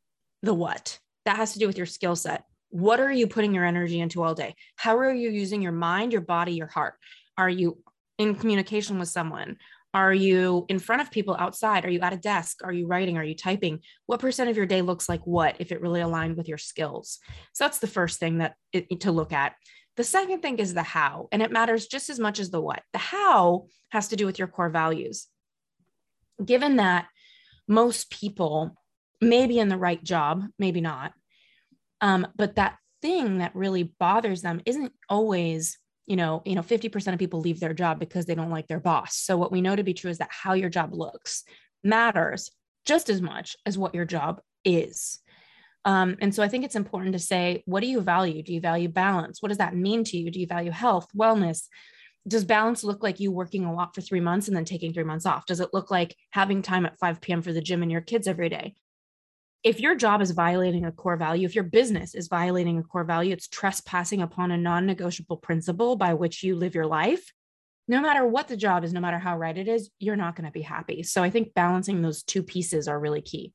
the 0.43 0.53
what 0.53 0.99
that 1.25 1.37
has 1.37 1.53
to 1.53 1.59
do 1.59 1.67
with 1.67 1.77
your 1.77 1.85
skill 1.85 2.15
set 2.15 2.43
what 2.69 2.99
are 2.99 3.11
you 3.11 3.27
putting 3.27 3.53
your 3.53 3.65
energy 3.65 3.99
into 3.99 4.23
all 4.23 4.35
day 4.35 4.55
how 4.75 4.97
are 4.97 5.13
you 5.13 5.29
using 5.29 5.61
your 5.61 5.71
mind 5.71 6.11
your 6.11 6.21
body 6.21 6.53
your 6.53 6.67
heart 6.67 6.95
are 7.37 7.49
you 7.49 7.77
in 8.17 8.35
communication 8.35 8.99
with 8.99 9.09
someone 9.09 9.57
are 9.93 10.13
you 10.13 10.65
in 10.69 10.77
front 10.77 11.01
of 11.01 11.09
people 11.09 11.35
outside? 11.39 11.83
Are 11.83 11.89
you 11.89 12.01
at 12.01 12.13
a 12.13 12.17
desk? 12.17 12.59
Are 12.63 12.71
you 12.71 12.85
writing? 12.85 13.17
Are 13.17 13.23
you 13.23 13.35
typing? 13.35 13.79
What 14.05 14.19
percent 14.19 14.47
of 14.47 14.57
your 14.57 14.65
day 14.65 14.83
looks 14.83 15.09
like 15.09 15.25
what 15.25 15.55
if 15.57 15.71
it 15.71 15.81
really 15.81 16.01
aligned 16.01 16.37
with 16.37 16.47
your 16.47 16.59
skills? 16.59 17.17
So 17.53 17.63
that's 17.63 17.79
the 17.79 17.87
first 17.87 18.19
thing 18.19 18.39
that 18.39 18.53
it, 18.73 18.99
to 19.01 19.11
look 19.11 19.33
at. 19.33 19.55
The 19.95 20.03
second 20.03 20.41
thing 20.41 20.59
is 20.59 20.75
the 20.75 20.83
how, 20.83 21.29
and 21.31 21.41
it 21.41 21.51
matters 21.51 21.87
just 21.87 22.11
as 22.11 22.19
much 22.19 22.39
as 22.39 22.51
the 22.51 22.61
what. 22.61 22.83
The 22.93 22.99
how 22.99 23.65
has 23.89 24.09
to 24.09 24.15
do 24.15 24.27
with 24.27 24.37
your 24.37 24.47
core 24.47 24.69
values. 24.69 25.25
Given 26.45 26.75
that 26.75 27.07
most 27.67 28.11
people 28.11 28.75
may 29.21 29.47
be 29.47 29.59
in 29.59 29.69
the 29.69 29.77
right 29.77 30.03
job, 30.03 30.43
maybe 30.59 30.81
not, 30.81 31.13
um, 32.01 32.27
but 32.35 32.55
that 32.55 32.77
thing 33.01 33.39
that 33.39 33.55
really 33.55 33.83
bothers 33.83 34.41
them 34.41 34.61
isn't 34.65 34.91
always 35.09 35.77
you 36.07 36.15
know, 36.15 36.41
you 36.45 36.55
know, 36.55 36.61
50% 36.61 37.13
of 37.13 37.19
people 37.19 37.41
leave 37.41 37.59
their 37.59 37.73
job 37.73 37.99
because 37.99 38.25
they 38.25 38.33
don't 38.33 38.49
like 38.49 38.67
their 38.67 38.79
boss. 38.79 39.17
So 39.17 39.37
what 39.37 39.51
we 39.51 39.61
know 39.61 39.75
to 39.75 39.83
be 39.83 39.93
true 39.93 40.09
is 40.09 40.19
that 40.19 40.29
how 40.31 40.53
your 40.53 40.69
job 40.69 40.93
looks 40.93 41.43
matters 41.83 42.49
just 42.85 43.09
as 43.09 43.21
much 43.21 43.57
as 43.65 43.77
what 43.77 43.93
your 43.93 44.05
job 44.05 44.41
is. 44.63 45.19
Um, 45.83 46.15
and 46.21 46.33
so 46.33 46.41
I 46.41 46.47
think 46.47 46.63
it's 46.63 46.75
important 46.75 47.13
to 47.13 47.19
say, 47.19 47.61
what 47.65 47.81
do 47.81 47.87
you 47.87 48.01
value? 48.01 48.41
Do 48.41 48.53
you 48.53 48.61
value 48.61 48.87
balance? 48.87 49.41
What 49.41 49.49
does 49.49 49.57
that 49.57 49.75
mean 49.75 50.05
to 50.05 50.17
you? 50.17 50.31
Do 50.31 50.39
you 50.39 50.47
value 50.47 50.71
health, 50.71 51.07
wellness? 51.15 51.67
Does 52.27 52.45
balance 52.45 52.83
look 52.83 53.03
like 53.03 53.19
you 53.19 53.31
working 53.31 53.65
a 53.65 53.73
lot 53.73 53.93
for 53.93 54.01
three 54.01 54.19
months 54.19 54.47
and 54.47 54.55
then 54.55 54.65
taking 54.65 54.93
three 54.93 55.03
months 55.03 55.25
off? 55.25 55.45
Does 55.45 55.59
it 55.59 55.69
look 55.73 55.91
like 55.91 56.15
having 56.31 56.61
time 56.61 56.85
at 56.85 56.97
5 56.99 57.21
p.m. 57.21 57.41
for 57.41 57.53
the 57.53 57.61
gym 57.61 57.83
and 57.83 57.91
your 57.91 58.01
kids 58.01 58.27
every 58.27 58.49
day? 58.49 58.75
If 59.67 59.81
your 59.81 59.95
job 59.95 60.21
is 60.21 60.31
violating 60.31 60.85
a 60.85 60.93
core 60.93 61.17
value, 61.17 61.45
if 61.45 61.53
your 61.53 61.65
business 61.65 62.15
is 62.15 62.29
violating 62.29 62.77
a 62.77 62.83
core 62.83 63.03
value, 63.03 63.33
it's 63.33 63.49
trespassing 63.49 64.21
upon 64.21 64.51
a 64.51 64.57
non 64.57 64.85
negotiable 64.85 65.35
principle 65.35 65.97
by 65.97 66.13
which 66.13 66.41
you 66.41 66.55
live 66.55 66.73
your 66.73 66.85
life. 66.85 67.33
No 67.89 67.99
matter 67.99 68.25
what 68.25 68.47
the 68.47 68.55
job 68.55 68.85
is, 68.85 68.93
no 68.93 69.01
matter 69.01 69.19
how 69.19 69.37
right 69.37 69.57
it 69.57 69.67
is, 69.67 69.89
you're 69.99 70.15
not 70.15 70.37
going 70.37 70.45
to 70.45 70.51
be 70.51 70.61
happy. 70.61 71.03
So 71.03 71.21
I 71.21 71.29
think 71.29 71.53
balancing 71.53 72.01
those 72.01 72.23
two 72.23 72.43
pieces 72.43 72.87
are 72.87 72.97
really 72.97 73.21
key. 73.21 73.51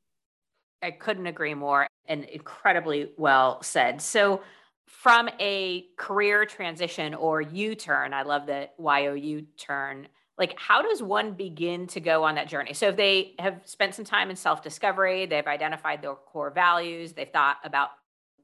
I 0.83 0.91
couldn't 0.91 1.27
agree 1.27 1.55
more 1.55 1.87
and 2.07 2.25
incredibly 2.25 3.13
well 3.17 3.63
said. 3.63 4.03
So, 4.03 4.43
from 4.89 5.31
a 5.41 5.87
career 5.97 6.45
transition 6.45 7.15
or 7.15 7.41
U 7.41 7.75
turn, 7.75 8.13
I 8.13 8.23
love 8.23 8.47
the 8.47 8.69
YOU 8.79 9.47
turn 9.57 10.09
like 10.39 10.59
how 10.59 10.83
does 10.83 11.03
one 11.03 11.35
begin 11.35 11.87
to 11.89 12.01
go 12.01 12.25
on 12.25 12.37
that 12.37 12.49
journey? 12.49 12.73
So 12.73 12.89
if 12.89 12.97
they 12.97 13.35
have 13.39 13.61
spent 13.65 13.95
some 13.95 14.05
time 14.05 14.31
in 14.31 14.37
self-discovery 14.37 15.27
they've 15.27 15.47
identified 15.47 16.03
their 16.03 16.15
core 16.15 16.51
values 16.51 17.13
they've 17.13 17.29
thought 17.29 17.59
about 17.65 17.91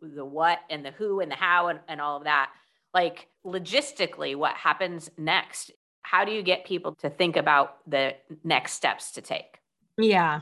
the 0.01 0.25
what 0.25 0.61
and 0.71 0.85
the 0.85 0.93
who 0.93 1.21
and 1.21 1.31
the 1.31 1.37
how 1.37 1.69
and, 1.69 1.81
and 1.89 2.01
all 2.01 2.17
of 2.17 2.25
that. 2.25 2.51
Like 2.95 3.29
logistically 3.45 4.37
what 4.37 4.55
happens 4.55 5.11
next? 5.17 5.71
How 6.03 6.25
do 6.25 6.33
you 6.33 6.43
get 6.43 6.65
people 6.65 6.95
to 6.97 7.11
think 7.11 7.37
about 7.37 7.79
the 7.87 8.15
next 8.45 8.73
steps 8.73 9.13
to 9.13 9.21
take? 9.21 9.59
Yeah. 9.97 10.41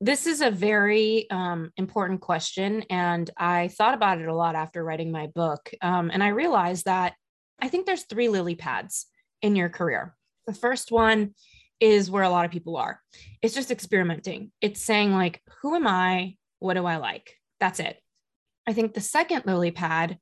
This 0.00 0.26
is 0.26 0.40
a 0.40 0.50
very 0.50 1.30
um, 1.30 1.72
important 1.76 2.20
question 2.20 2.84
and 2.90 3.30
i 3.36 3.68
thought 3.68 3.94
about 3.94 4.20
it 4.20 4.28
a 4.28 4.34
lot 4.34 4.54
after 4.54 4.84
writing 4.84 5.10
my 5.10 5.26
book 5.28 5.70
um, 5.80 6.10
and 6.12 6.22
i 6.22 6.28
realized 6.28 6.84
that 6.84 7.14
i 7.60 7.68
think 7.68 7.86
there's 7.86 8.02
three 8.02 8.28
lily 8.28 8.54
pads 8.54 9.06
in 9.40 9.56
your 9.56 9.70
career 9.70 10.14
the 10.46 10.54
first 10.54 10.92
one 10.92 11.34
is 11.80 12.10
where 12.10 12.22
a 12.22 12.30
lot 12.30 12.44
of 12.44 12.50
people 12.50 12.76
are. 12.76 13.00
It's 13.42 13.54
just 13.54 13.70
experimenting. 13.70 14.50
It's 14.60 14.80
saying, 14.80 15.12
like, 15.12 15.42
who 15.60 15.74
am 15.74 15.86
I? 15.86 16.36
What 16.58 16.74
do 16.74 16.86
I 16.86 16.96
like? 16.96 17.34
That's 17.60 17.80
it. 17.80 17.98
I 18.66 18.72
think 18.72 18.94
the 18.94 19.00
second 19.00 19.44
lily 19.46 19.70
pad 19.70 20.18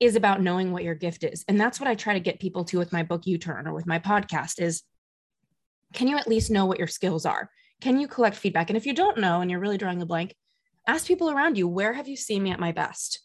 is 0.00 0.16
about 0.16 0.42
knowing 0.42 0.72
what 0.72 0.84
your 0.84 0.94
gift 0.94 1.24
is. 1.24 1.44
And 1.48 1.60
that's 1.60 1.80
what 1.80 1.88
I 1.88 1.94
try 1.94 2.14
to 2.14 2.20
get 2.20 2.40
people 2.40 2.64
to 2.66 2.78
with 2.78 2.92
my 2.92 3.02
book 3.02 3.26
U 3.26 3.38
Turn 3.38 3.66
or 3.66 3.74
with 3.74 3.86
my 3.86 3.98
podcast 3.98 4.60
is 4.60 4.82
can 5.94 6.06
you 6.08 6.16
at 6.16 6.28
least 6.28 6.50
know 6.50 6.66
what 6.66 6.78
your 6.78 6.86
skills 6.86 7.24
are? 7.24 7.50
Can 7.80 7.98
you 7.98 8.08
collect 8.08 8.36
feedback? 8.36 8.70
And 8.70 8.76
if 8.76 8.86
you 8.86 8.92
don't 8.92 9.18
know 9.18 9.40
and 9.40 9.50
you're 9.50 9.60
really 9.60 9.78
drawing 9.78 10.02
a 10.02 10.06
blank, 10.06 10.34
ask 10.86 11.06
people 11.06 11.30
around 11.30 11.56
you, 11.56 11.66
where 11.66 11.92
have 11.92 12.08
you 12.08 12.16
seen 12.16 12.42
me 12.42 12.50
at 12.50 12.60
my 12.60 12.72
best? 12.72 13.20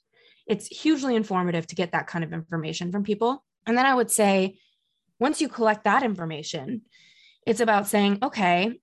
It's 0.48 0.68
hugely 0.68 1.16
informative 1.16 1.68
to 1.68 1.76
get 1.76 1.92
that 1.92 2.08
kind 2.08 2.24
of 2.24 2.34
information 2.34 2.92
from 2.92 3.04
people. 3.04 3.44
And 3.66 3.78
then 3.78 3.86
I 3.86 3.94
would 3.94 4.12
say, 4.12 4.58
once 5.20 5.42
you 5.42 5.48
collect 5.48 5.84
that 5.84 6.04
information, 6.04 6.82
it's 7.46 7.60
about 7.60 7.88
saying, 7.88 8.20
okay, 8.24 8.80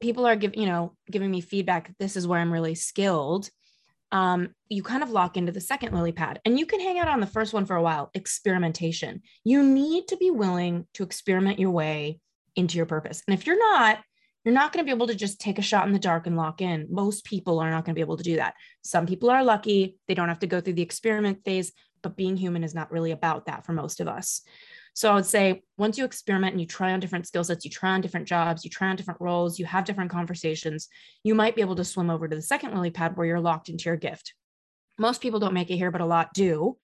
people 0.00 0.26
are 0.26 0.36
giving, 0.36 0.60
you 0.60 0.66
know, 0.66 0.94
giving 1.10 1.30
me 1.30 1.40
feedback. 1.40 1.92
This 1.98 2.16
is 2.16 2.26
where 2.26 2.40
I'm 2.40 2.52
really 2.52 2.74
skilled. 2.74 3.50
Um, 4.12 4.50
you 4.68 4.82
kind 4.82 5.02
of 5.02 5.10
lock 5.10 5.36
into 5.36 5.52
the 5.52 5.60
second 5.60 5.92
lily 5.92 6.12
pad 6.12 6.40
and 6.44 6.58
you 6.58 6.64
can 6.64 6.80
hang 6.80 6.98
out 6.98 7.08
on 7.08 7.20
the 7.20 7.26
first 7.26 7.52
one 7.52 7.66
for 7.66 7.76
a 7.76 7.82
while. 7.82 8.10
Experimentation. 8.14 9.22
You 9.44 9.62
need 9.62 10.08
to 10.08 10.16
be 10.16 10.30
willing 10.30 10.86
to 10.94 11.02
experiment 11.02 11.58
your 11.58 11.70
way 11.70 12.20
into 12.54 12.76
your 12.76 12.86
purpose. 12.86 13.22
And 13.26 13.34
if 13.34 13.46
you're 13.46 13.58
not, 13.58 13.98
you're 14.44 14.54
not 14.54 14.72
going 14.72 14.84
to 14.84 14.88
be 14.88 14.94
able 14.94 15.08
to 15.08 15.14
just 15.14 15.40
take 15.40 15.58
a 15.58 15.62
shot 15.62 15.88
in 15.88 15.92
the 15.92 15.98
dark 15.98 16.28
and 16.28 16.36
lock 16.36 16.60
in. 16.60 16.86
Most 16.88 17.24
people 17.24 17.58
are 17.58 17.68
not 17.68 17.84
going 17.84 17.94
to 17.94 17.98
be 17.98 18.00
able 18.00 18.16
to 18.16 18.22
do 18.22 18.36
that. 18.36 18.54
Some 18.82 19.04
people 19.04 19.28
are 19.28 19.42
lucky, 19.42 19.96
they 20.06 20.14
don't 20.14 20.28
have 20.28 20.38
to 20.38 20.46
go 20.46 20.60
through 20.60 20.74
the 20.74 20.82
experiment 20.82 21.44
phase, 21.44 21.72
but 22.00 22.16
being 22.16 22.36
human 22.36 22.62
is 22.62 22.74
not 22.74 22.92
really 22.92 23.10
about 23.10 23.46
that 23.46 23.66
for 23.66 23.72
most 23.72 24.00
of 24.00 24.06
us. 24.06 24.42
So 24.96 25.10
I 25.10 25.14
would 25.14 25.26
say 25.26 25.62
once 25.76 25.98
you 25.98 26.06
experiment 26.06 26.52
and 26.52 26.60
you 26.60 26.66
try 26.66 26.92
on 26.92 27.00
different 27.00 27.26
skill 27.26 27.44
sets, 27.44 27.66
you 27.66 27.70
try 27.70 27.90
on 27.90 28.00
different 28.00 28.26
jobs, 28.26 28.64
you 28.64 28.70
try 28.70 28.88
on 28.88 28.96
different 28.96 29.20
roles, 29.20 29.58
you 29.58 29.66
have 29.66 29.84
different 29.84 30.10
conversations, 30.10 30.88
you 31.22 31.34
might 31.34 31.54
be 31.54 31.60
able 31.60 31.76
to 31.76 31.84
swim 31.84 32.08
over 32.08 32.26
to 32.26 32.34
the 32.34 32.40
second 32.40 32.72
lily 32.72 32.90
pad 32.90 33.14
where 33.14 33.26
you're 33.26 33.38
locked 33.38 33.68
into 33.68 33.90
your 33.90 33.98
gift. 33.98 34.32
Most 34.98 35.20
people 35.20 35.38
don't 35.38 35.52
make 35.52 35.70
it 35.70 35.76
here, 35.76 35.90
but 35.90 36.00
a 36.00 36.06
lot 36.06 36.32
do. 36.32 36.78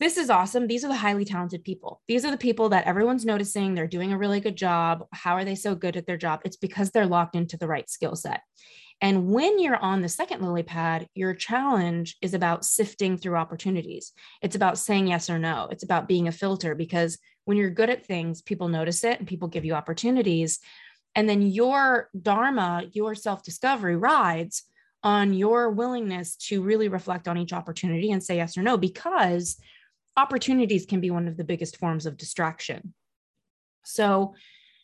This 0.00 0.18
is 0.18 0.30
awesome. 0.30 0.66
These 0.66 0.84
are 0.84 0.88
the 0.88 0.96
highly 0.96 1.24
talented 1.24 1.62
people. 1.62 2.02
These 2.08 2.24
are 2.24 2.32
the 2.32 2.36
people 2.36 2.70
that 2.70 2.86
everyone's 2.86 3.24
noticing. 3.24 3.74
They're 3.74 3.86
doing 3.86 4.12
a 4.12 4.18
really 4.18 4.40
good 4.40 4.56
job. 4.56 5.06
How 5.12 5.34
are 5.34 5.44
they 5.44 5.54
so 5.54 5.76
good 5.76 5.96
at 5.96 6.08
their 6.08 6.16
job? 6.16 6.40
It's 6.44 6.56
because 6.56 6.90
they're 6.90 7.06
locked 7.06 7.36
into 7.36 7.56
the 7.56 7.68
right 7.68 7.88
skill 7.88 8.16
set. 8.16 8.40
And 9.00 9.28
when 9.28 9.60
you're 9.60 9.76
on 9.76 10.02
the 10.02 10.08
second 10.08 10.42
lily 10.42 10.64
pad, 10.64 11.06
your 11.14 11.34
challenge 11.34 12.16
is 12.20 12.34
about 12.34 12.64
sifting 12.64 13.16
through 13.16 13.36
opportunities. 13.36 14.12
It's 14.42 14.56
about 14.56 14.78
saying 14.78 15.06
yes 15.06 15.30
or 15.30 15.38
no. 15.38 15.68
It's 15.70 15.84
about 15.84 16.08
being 16.08 16.26
a 16.26 16.32
filter 16.32 16.74
because 16.74 17.18
when 17.44 17.56
you're 17.56 17.70
good 17.70 17.90
at 17.90 18.06
things, 18.06 18.42
people 18.42 18.68
notice 18.68 19.04
it 19.04 19.18
and 19.18 19.28
people 19.28 19.48
give 19.48 19.64
you 19.64 19.74
opportunities. 19.74 20.60
And 21.14 21.28
then 21.28 21.42
your 21.42 22.10
dharma, 22.20 22.84
your 22.92 23.14
self 23.14 23.42
discovery 23.42 23.96
rides 23.96 24.64
on 25.02 25.34
your 25.34 25.70
willingness 25.70 26.36
to 26.36 26.62
really 26.62 26.88
reflect 26.88 27.28
on 27.28 27.36
each 27.36 27.52
opportunity 27.52 28.10
and 28.10 28.22
say 28.22 28.36
yes 28.36 28.56
or 28.56 28.62
no, 28.62 28.76
because 28.76 29.56
opportunities 30.16 30.86
can 30.86 31.00
be 31.00 31.10
one 31.10 31.28
of 31.28 31.36
the 31.36 31.44
biggest 31.44 31.76
forms 31.76 32.06
of 32.06 32.16
distraction. 32.16 32.94
So, 33.84 34.34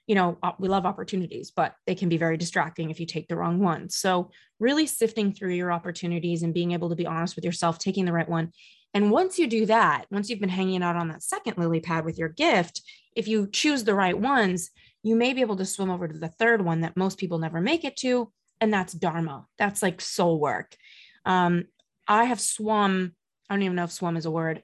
you 0.07 0.15
know, 0.15 0.39
uh, 0.43 0.53
we 0.59 0.69
love 0.69 0.87
opportunities, 0.87 1.53
but 1.53 1.75
they 1.87 1.95
can 1.95 2.09
be 2.09 2.19
very 2.19 2.37
distracting 2.37 2.91
if 2.91 3.01
you 3.01 3.07
take 3.07 3.29
the 3.29 3.37
wrong 3.37 3.61
one. 3.61 3.89
So, 3.89 4.31
really 4.59 4.87
sifting 4.87 5.33
through 5.33 5.55
your 5.55 5.73
opportunities 5.73 6.43
and 6.43 6.53
being 6.53 6.73
able 6.73 6.91
to 6.91 6.97
be 6.97 7.07
honest 7.07 7.35
with 7.35 7.45
yourself, 7.45 7.79
taking 7.79 8.05
the 8.05 8.13
right 8.13 8.29
one, 8.29 8.53
and 8.93 9.11
once 9.11 9.39
you 9.39 9.47
do 9.47 9.67
that, 9.67 10.07
once 10.11 10.29
you've 10.29 10.41
been 10.41 10.49
hanging 10.49 10.83
out 10.83 10.97
on 10.97 11.09
that 11.09 11.23
second 11.23 11.59
lily 11.59 11.81
pad 11.81 12.05
with 12.05 12.19
your 12.19 12.29
gift, 12.29 12.83
if 13.15 13.29
you 13.29 13.47
choose 13.47 13.85
the 13.85 13.95
right 13.95 14.19
ones, 14.19 14.71
you 15.03 15.17
may 15.17 15.33
be 15.33 15.41
able 15.41 15.57
to 15.57 15.65
swim 15.65 15.91
over 15.91 16.09
to 16.09 16.19
the 16.19 16.29
third 16.29 16.65
one 16.65 16.81
that 16.81 16.97
most 16.97 17.19
people 17.19 17.39
never 17.39 17.61
make 17.61 17.85
it 17.85 17.97
to. 17.99 18.33
And 18.61 18.73
that's 18.73 18.93
Dharma. 18.93 19.47
That's 19.59 19.83
like 19.83 20.01
soul 20.01 20.39
work. 20.41 20.77
Um, 21.25 21.65
I 22.07 22.25
have 22.25 22.41
swum, 22.41 23.13
I 23.49 23.55
don't 23.55 23.63
even 23.63 23.77
know 23.77 23.85
if 23.85 23.93
swum 23.93 24.17
is 24.17 24.27
a 24.27 24.31
word, 24.31 24.63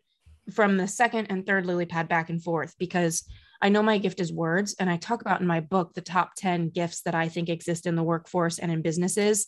from 0.52 0.76
the 0.76 0.88
second 0.88 1.26
and 1.26 1.46
third 1.46 1.66
lily 1.66 1.86
pad 1.86 2.08
back 2.08 2.28
and 2.28 2.42
forth 2.42 2.74
because 2.78 3.24
I 3.62 3.68
know 3.68 3.82
my 3.82 3.98
gift 3.98 4.20
is 4.20 4.32
words. 4.32 4.74
And 4.78 4.90
I 4.90 4.96
talk 4.96 5.20
about 5.20 5.40
in 5.40 5.46
my 5.46 5.60
book 5.60 5.94
the 5.94 6.02
top 6.02 6.32
10 6.36 6.70
gifts 6.70 7.02
that 7.02 7.14
I 7.14 7.28
think 7.28 7.48
exist 7.48 7.86
in 7.86 7.96
the 7.96 8.02
workforce 8.02 8.58
and 8.58 8.70
in 8.70 8.82
businesses. 8.82 9.46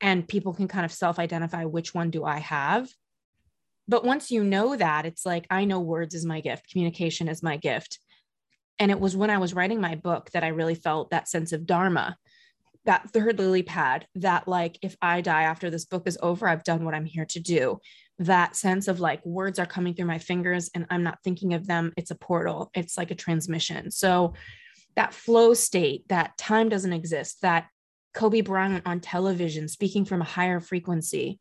And 0.00 0.26
people 0.26 0.52
can 0.54 0.66
kind 0.66 0.84
of 0.84 0.92
self 0.92 1.18
identify 1.18 1.64
which 1.64 1.94
one 1.94 2.10
do 2.10 2.24
I 2.24 2.38
have 2.38 2.88
but 3.86 4.04
once 4.04 4.30
you 4.30 4.42
know 4.42 4.76
that, 4.76 5.06
it's 5.06 5.26
like, 5.26 5.46
I 5.50 5.64
know 5.64 5.80
words 5.80 6.14
is 6.14 6.24
my 6.24 6.40
gift, 6.40 6.70
communication 6.70 7.28
is 7.28 7.42
my 7.42 7.56
gift. 7.56 7.98
And 8.78 8.90
it 8.90 8.98
was 8.98 9.16
when 9.16 9.30
I 9.30 9.38
was 9.38 9.54
writing 9.54 9.80
my 9.80 9.94
book 9.94 10.30
that 10.32 10.42
I 10.42 10.48
really 10.48 10.74
felt 10.74 11.10
that 11.10 11.28
sense 11.28 11.52
of 11.52 11.66
Dharma, 11.66 12.16
that 12.86 13.10
third 13.10 13.38
lily 13.38 13.62
pad, 13.62 14.06
that 14.16 14.48
like, 14.48 14.78
if 14.82 14.96
I 15.00 15.20
die 15.20 15.42
after 15.42 15.70
this 15.70 15.84
book 15.84 16.06
is 16.06 16.18
over, 16.22 16.48
I've 16.48 16.64
done 16.64 16.84
what 16.84 16.94
I'm 16.94 17.04
here 17.04 17.26
to 17.26 17.40
do. 17.40 17.78
That 18.18 18.56
sense 18.56 18.88
of 18.88 19.00
like 19.00 19.24
words 19.24 19.58
are 19.58 19.66
coming 19.66 19.94
through 19.94 20.06
my 20.06 20.18
fingers 20.18 20.70
and 20.74 20.86
I'm 20.90 21.02
not 21.02 21.18
thinking 21.22 21.54
of 21.54 21.66
them. 21.66 21.92
It's 21.96 22.10
a 22.10 22.16
portal, 22.16 22.70
it's 22.74 22.96
like 22.96 23.10
a 23.10 23.16
transmission. 23.16 23.90
So, 23.90 24.34
that 24.96 25.12
flow 25.12 25.54
state, 25.54 26.06
that 26.08 26.38
time 26.38 26.68
doesn't 26.68 26.92
exist, 26.92 27.42
that 27.42 27.66
Kobe 28.14 28.42
Bryant 28.42 28.86
on 28.86 29.00
television 29.00 29.66
speaking 29.66 30.04
from 30.04 30.20
a 30.20 30.24
higher 30.24 30.60
frequency, 30.60 31.40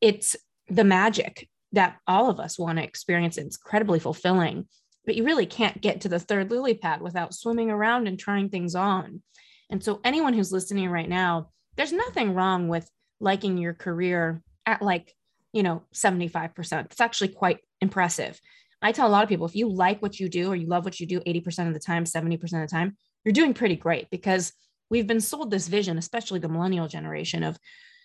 it's 0.00 0.36
the 0.68 0.84
magic 0.84 1.48
that 1.74 1.98
all 2.06 2.30
of 2.30 2.40
us 2.40 2.58
want 2.58 2.78
to 2.78 2.84
experience. 2.84 3.38
It's 3.38 3.56
incredibly 3.56 3.98
fulfilling, 4.00 4.66
but 5.04 5.14
you 5.14 5.24
really 5.24 5.46
can't 5.46 5.80
get 5.80 6.02
to 6.02 6.08
the 6.08 6.18
third 6.18 6.50
lily 6.50 6.74
pad 6.74 7.00
without 7.00 7.34
swimming 7.34 7.70
around 7.70 8.06
and 8.06 8.18
trying 8.18 8.48
things 8.48 8.74
on. 8.74 9.22
And 9.70 9.82
so, 9.82 10.00
anyone 10.04 10.34
who's 10.34 10.52
listening 10.52 10.90
right 10.90 11.08
now, 11.08 11.50
there's 11.76 11.92
nothing 11.92 12.34
wrong 12.34 12.68
with 12.68 12.88
liking 13.20 13.58
your 13.58 13.74
career 13.74 14.42
at 14.66 14.82
like, 14.82 15.12
you 15.52 15.62
know, 15.62 15.82
75%. 15.94 16.86
It's 16.86 17.00
actually 17.00 17.28
quite 17.28 17.58
impressive. 17.80 18.40
I 18.82 18.92
tell 18.92 19.08
a 19.08 19.10
lot 19.10 19.22
of 19.22 19.28
people 19.28 19.46
if 19.46 19.56
you 19.56 19.68
like 19.68 20.02
what 20.02 20.20
you 20.20 20.28
do 20.28 20.52
or 20.52 20.56
you 20.56 20.66
love 20.66 20.84
what 20.84 21.00
you 21.00 21.06
do 21.06 21.20
80% 21.20 21.68
of 21.68 21.74
the 21.74 21.80
time, 21.80 22.04
70% 22.04 22.34
of 22.42 22.50
the 22.50 22.66
time, 22.66 22.96
you're 23.24 23.32
doing 23.32 23.54
pretty 23.54 23.76
great 23.76 24.10
because 24.10 24.52
we've 24.90 25.06
been 25.06 25.20
sold 25.20 25.50
this 25.50 25.68
vision, 25.68 25.96
especially 25.96 26.38
the 26.38 26.48
millennial 26.48 26.86
generation 26.86 27.42
of, 27.42 27.58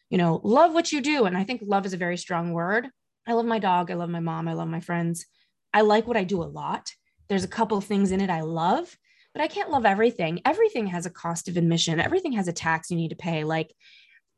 you 0.09 0.17
know, 0.17 0.39
love 0.43 0.73
what 0.73 0.91
you 0.91 1.01
do. 1.01 1.25
And 1.25 1.37
I 1.37 1.43
think 1.43 1.61
love 1.65 1.85
is 1.85 1.93
a 1.93 1.97
very 1.97 2.17
strong 2.17 2.53
word. 2.53 2.87
I 3.29 3.33
love 3.33 3.45
my 3.45 3.59
dog. 3.59 3.91
I 3.91 3.93
love 3.93 4.09
my 4.09 4.19
mom. 4.19 4.47
I 4.47 4.53
love 4.53 4.67
my 4.67 4.79
friends. 4.79 5.27
I 5.71 5.81
like 5.81 6.07
what 6.07 6.17
I 6.17 6.23
do 6.23 6.41
a 6.41 6.45
lot. 6.45 6.91
There's 7.27 7.43
a 7.43 7.47
couple 7.47 7.77
of 7.77 7.85
things 7.85 8.11
in 8.11 8.21
it 8.21 8.29
I 8.31 8.41
love, 8.41 8.97
but 9.35 9.43
I 9.43 9.47
can't 9.47 9.69
love 9.69 9.85
everything. 9.85 10.41
Everything 10.45 10.87
has 10.87 11.05
a 11.05 11.11
cost 11.11 11.47
of 11.47 11.55
admission, 11.55 11.99
everything 11.99 12.31
has 12.33 12.47
a 12.47 12.53
tax 12.53 12.89
you 12.89 12.97
need 12.97 13.09
to 13.09 13.15
pay. 13.15 13.43
Like, 13.43 13.71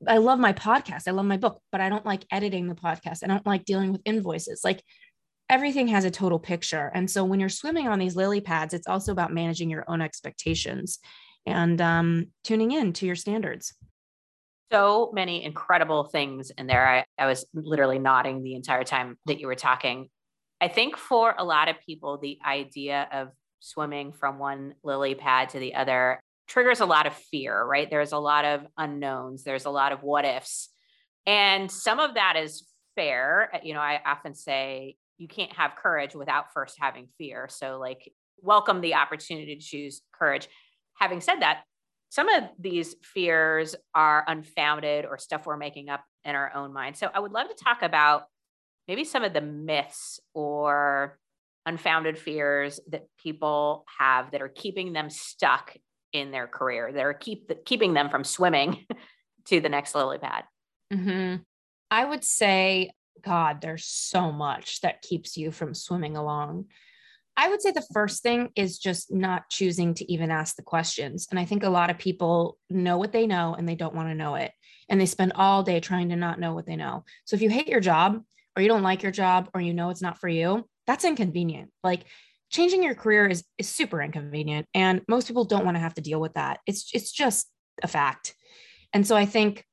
I 0.06 0.18
love 0.18 0.40
my 0.40 0.52
podcast. 0.52 1.08
I 1.08 1.12
love 1.12 1.26
my 1.26 1.38
book, 1.38 1.62
but 1.72 1.80
I 1.80 1.88
don't 1.88 2.06
like 2.06 2.26
editing 2.32 2.68
the 2.68 2.76
podcast. 2.76 3.24
I 3.24 3.28
don't 3.28 3.46
like 3.46 3.64
dealing 3.64 3.94
with 3.94 4.02
invoices. 4.04 4.62
Like, 4.62 4.84
everything 5.50 5.88
has 5.88 6.04
a 6.04 6.12
total 6.12 6.40
picture. 6.40 6.92
And 6.94 7.10
so 7.10 7.24
when 7.24 7.40
you're 7.40 7.50
swimming 7.50 7.88
on 7.88 8.00
these 8.00 8.18
lily 8.18 8.42
pads, 8.42 8.74
it's 8.74 8.88
also 8.88 9.14
about 9.14 9.34
managing 9.34 9.70
your 9.70 9.86
own 9.88 10.02
expectations 10.02 11.00
and 11.46 11.80
um, 11.80 12.28
tuning 12.44 12.72
in 12.72 12.92
to 12.94 13.06
your 13.06 13.16
standards 13.16 13.74
so 14.72 15.12
many 15.14 15.44
incredible 15.44 16.06
things 16.06 16.52
in 16.58 16.68
there. 16.68 16.88
I, 16.88 17.06
I 17.18 17.28
was 17.28 17.46
literally 17.54 18.00
nodding 18.00 18.44
the 18.44 18.56
entire 18.56 18.84
time 18.84 19.18
that 19.26 19.40
you 19.40 19.48
were 19.48 19.56
talking. 19.56 20.10
I 20.62 20.68
think 20.68 20.98
for 20.98 21.34
a 21.38 21.44
lot 21.44 21.70
of 21.70 21.76
people, 21.86 22.18
the 22.18 22.40
idea 22.46 23.08
of 23.12 23.30
swimming 23.60 24.14
from 24.14 24.40
one 24.40 24.76
lily 24.84 25.16
pad 25.16 25.50
to 25.50 25.60
the 25.60 25.76
other 25.76 26.20
triggers 26.48 26.80
a 26.80 26.86
lot 26.86 27.08
of 27.08 27.14
fear, 27.14 27.64
right? 27.64 27.90
There's 27.90 28.12
a 28.12 28.18
lot 28.18 28.46
of 28.46 28.62
unknowns, 28.78 29.44
there's 29.44 29.66
a 29.66 29.70
lot 29.70 29.92
of 29.92 30.04
what 30.04 30.26
ifs. 30.26 30.70
And 31.26 31.72
some 31.72 32.00
of 32.00 32.16
that 32.16 32.36
is 32.36 32.68
fair. 32.96 33.50
Uh, 33.54 33.60
you 33.64 33.74
know, 33.74 33.80
I 33.80 34.00
often 34.06 34.34
say 34.36 34.96
you 35.18 35.28
can't 35.28 35.54
have 35.54 35.76
courage 35.82 36.16
without 36.16 36.52
first 36.54 36.78
having 36.80 37.08
fear. 37.18 37.48
So, 37.50 37.78
like, 37.80 38.12
welcome 38.42 38.82
the 38.82 38.96
opportunity 38.96 39.56
to 39.56 39.62
choose 39.62 40.02
courage. 40.18 40.48
Having 40.96 41.22
said 41.22 41.40
that, 41.42 41.62
some 42.12 42.28
of 42.28 42.44
these 42.60 42.94
fears 43.02 43.74
are 43.96 44.26
unfounded 44.28 45.06
or 45.06 45.18
stuff 45.18 45.46
we're 45.46 45.56
making 45.56 45.88
up 45.88 46.04
in 46.26 46.36
our 46.36 46.54
own 46.54 46.74
mind. 46.74 46.98
So 46.98 47.10
I 47.12 47.22
would 47.22 47.32
love 47.32 47.48
to 47.48 47.56
talk 47.56 47.84
about 47.84 48.24
maybe 48.86 49.06
some 49.06 49.24
of 49.24 49.32
the 49.32 49.40
myths 49.40 50.20
or 50.34 51.18
unfounded 51.66 52.18
fears 52.18 52.82
that 52.90 53.06
people 53.24 53.86
have 53.98 54.32
that 54.32 54.42
are 54.42 54.50
keeping 54.50 54.92
them 54.92 55.10
stuck 55.10 55.74
in 56.12 56.32
their 56.32 56.48
career 56.48 56.92
that 56.92 57.06
are 57.06 57.14
keep 57.14 57.50
keeping 57.64 57.94
them 57.94 58.10
from 58.10 58.26
swimming 58.26 58.86
to 59.46 59.62
the 59.62 59.70
next 59.70 59.96
lily 59.96 60.18
pad. 60.18 60.44
Mm-hmm. 60.94 61.38
I 61.90 62.04
would 62.04 62.26
say, 62.26 62.92
God, 63.22 63.62
there's 63.62 63.86
so 63.86 64.34
much 64.34 64.82
that 64.82 65.02
keeps 65.02 65.38
you 65.38 65.50
from 65.50 65.74
swimming 65.74 66.18
along. 66.18 66.66
I 67.38 67.50
would 67.50 67.62
say 67.62 67.72
the 67.72 67.86
first 67.94 68.24
thing 68.24 68.50
is 68.56 68.78
just 68.78 69.12
not 69.12 69.50
choosing 69.50 69.94
to 69.96 70.12
even 70.12 70.32
ask 70.32 70.56
the 70.56 70.62
questions. 70.62 71.28
And 71.32 71.40
I 71.40 71.46
think 71.46 71.64
a 71.64 71.70
lot 71.70 71.90
of 71.90 71.98
people 71.98 72.58
know 72.70 72.98
what 72.98 73.14
they 73.14 73.26
know 73.26 73.56
and 73.58 73.68
they 73.68 73.76
don't 73.76 73.96
want 73.96 74.10
to 74.10 74.16
know 74.16 74.36
it. 74.36 74.52
And 74.90 75.00
they 75.00 75.06
spend 75.06 75.34
all 75.36 75.64
day 75.64 75.80
trying 75.80 76.10
to 76.10 76.16
not 76.16 76.40
know 76.40 76.54
what 76.54 76.66
they 76.66 76.76
know. 76.76 77.06
So 77.26 77.36
if 77.36 77.42
you 77.42 77.50
hate 77.50 77.68
your 77.68 77.80
job 77.80 78.22
or 78.56 78.62
you 78.62 78.68
don't 78.68 78.84
like 78.84 79.02
your 79.02 79.12
job 79.12 79.50
or 79.54 79.62
you 79.62 79.74
know 79.74 79.90
it's 79.90 80.02
not 80.02 80.20
for 80.20 80.28
you, 80.28 80.66
that's 80.86 81.06
inconvenient. 81.06 81.72
Like 81.84 82.04
changing 82.50 82.84
your 82.84 82.96
career 82.96 83.28
is, 83.28 83.46
is 83.58 83.70
super 83.70 84.02
inconvenient. 84.02 84.68
And 84.74 85.02
most 85.08 85.28
people 85.28 85.46
don't 85.46 85.64
want 85.64 85.76
to 85.76 85.82
have 85.82 85.94
to 85.94 86.02
deal 86.02 86.20
with 86.20 86.34
that. 86.34 86.60
It's, 86.68 86.90
it's 86.94 87.12
just 87.12 87.48
a 87.82 87.88
fact. 87.88 88.36
And 88.92 89.08
so 89.08 89.16
I 89.16 89.26
think 89.26 89.66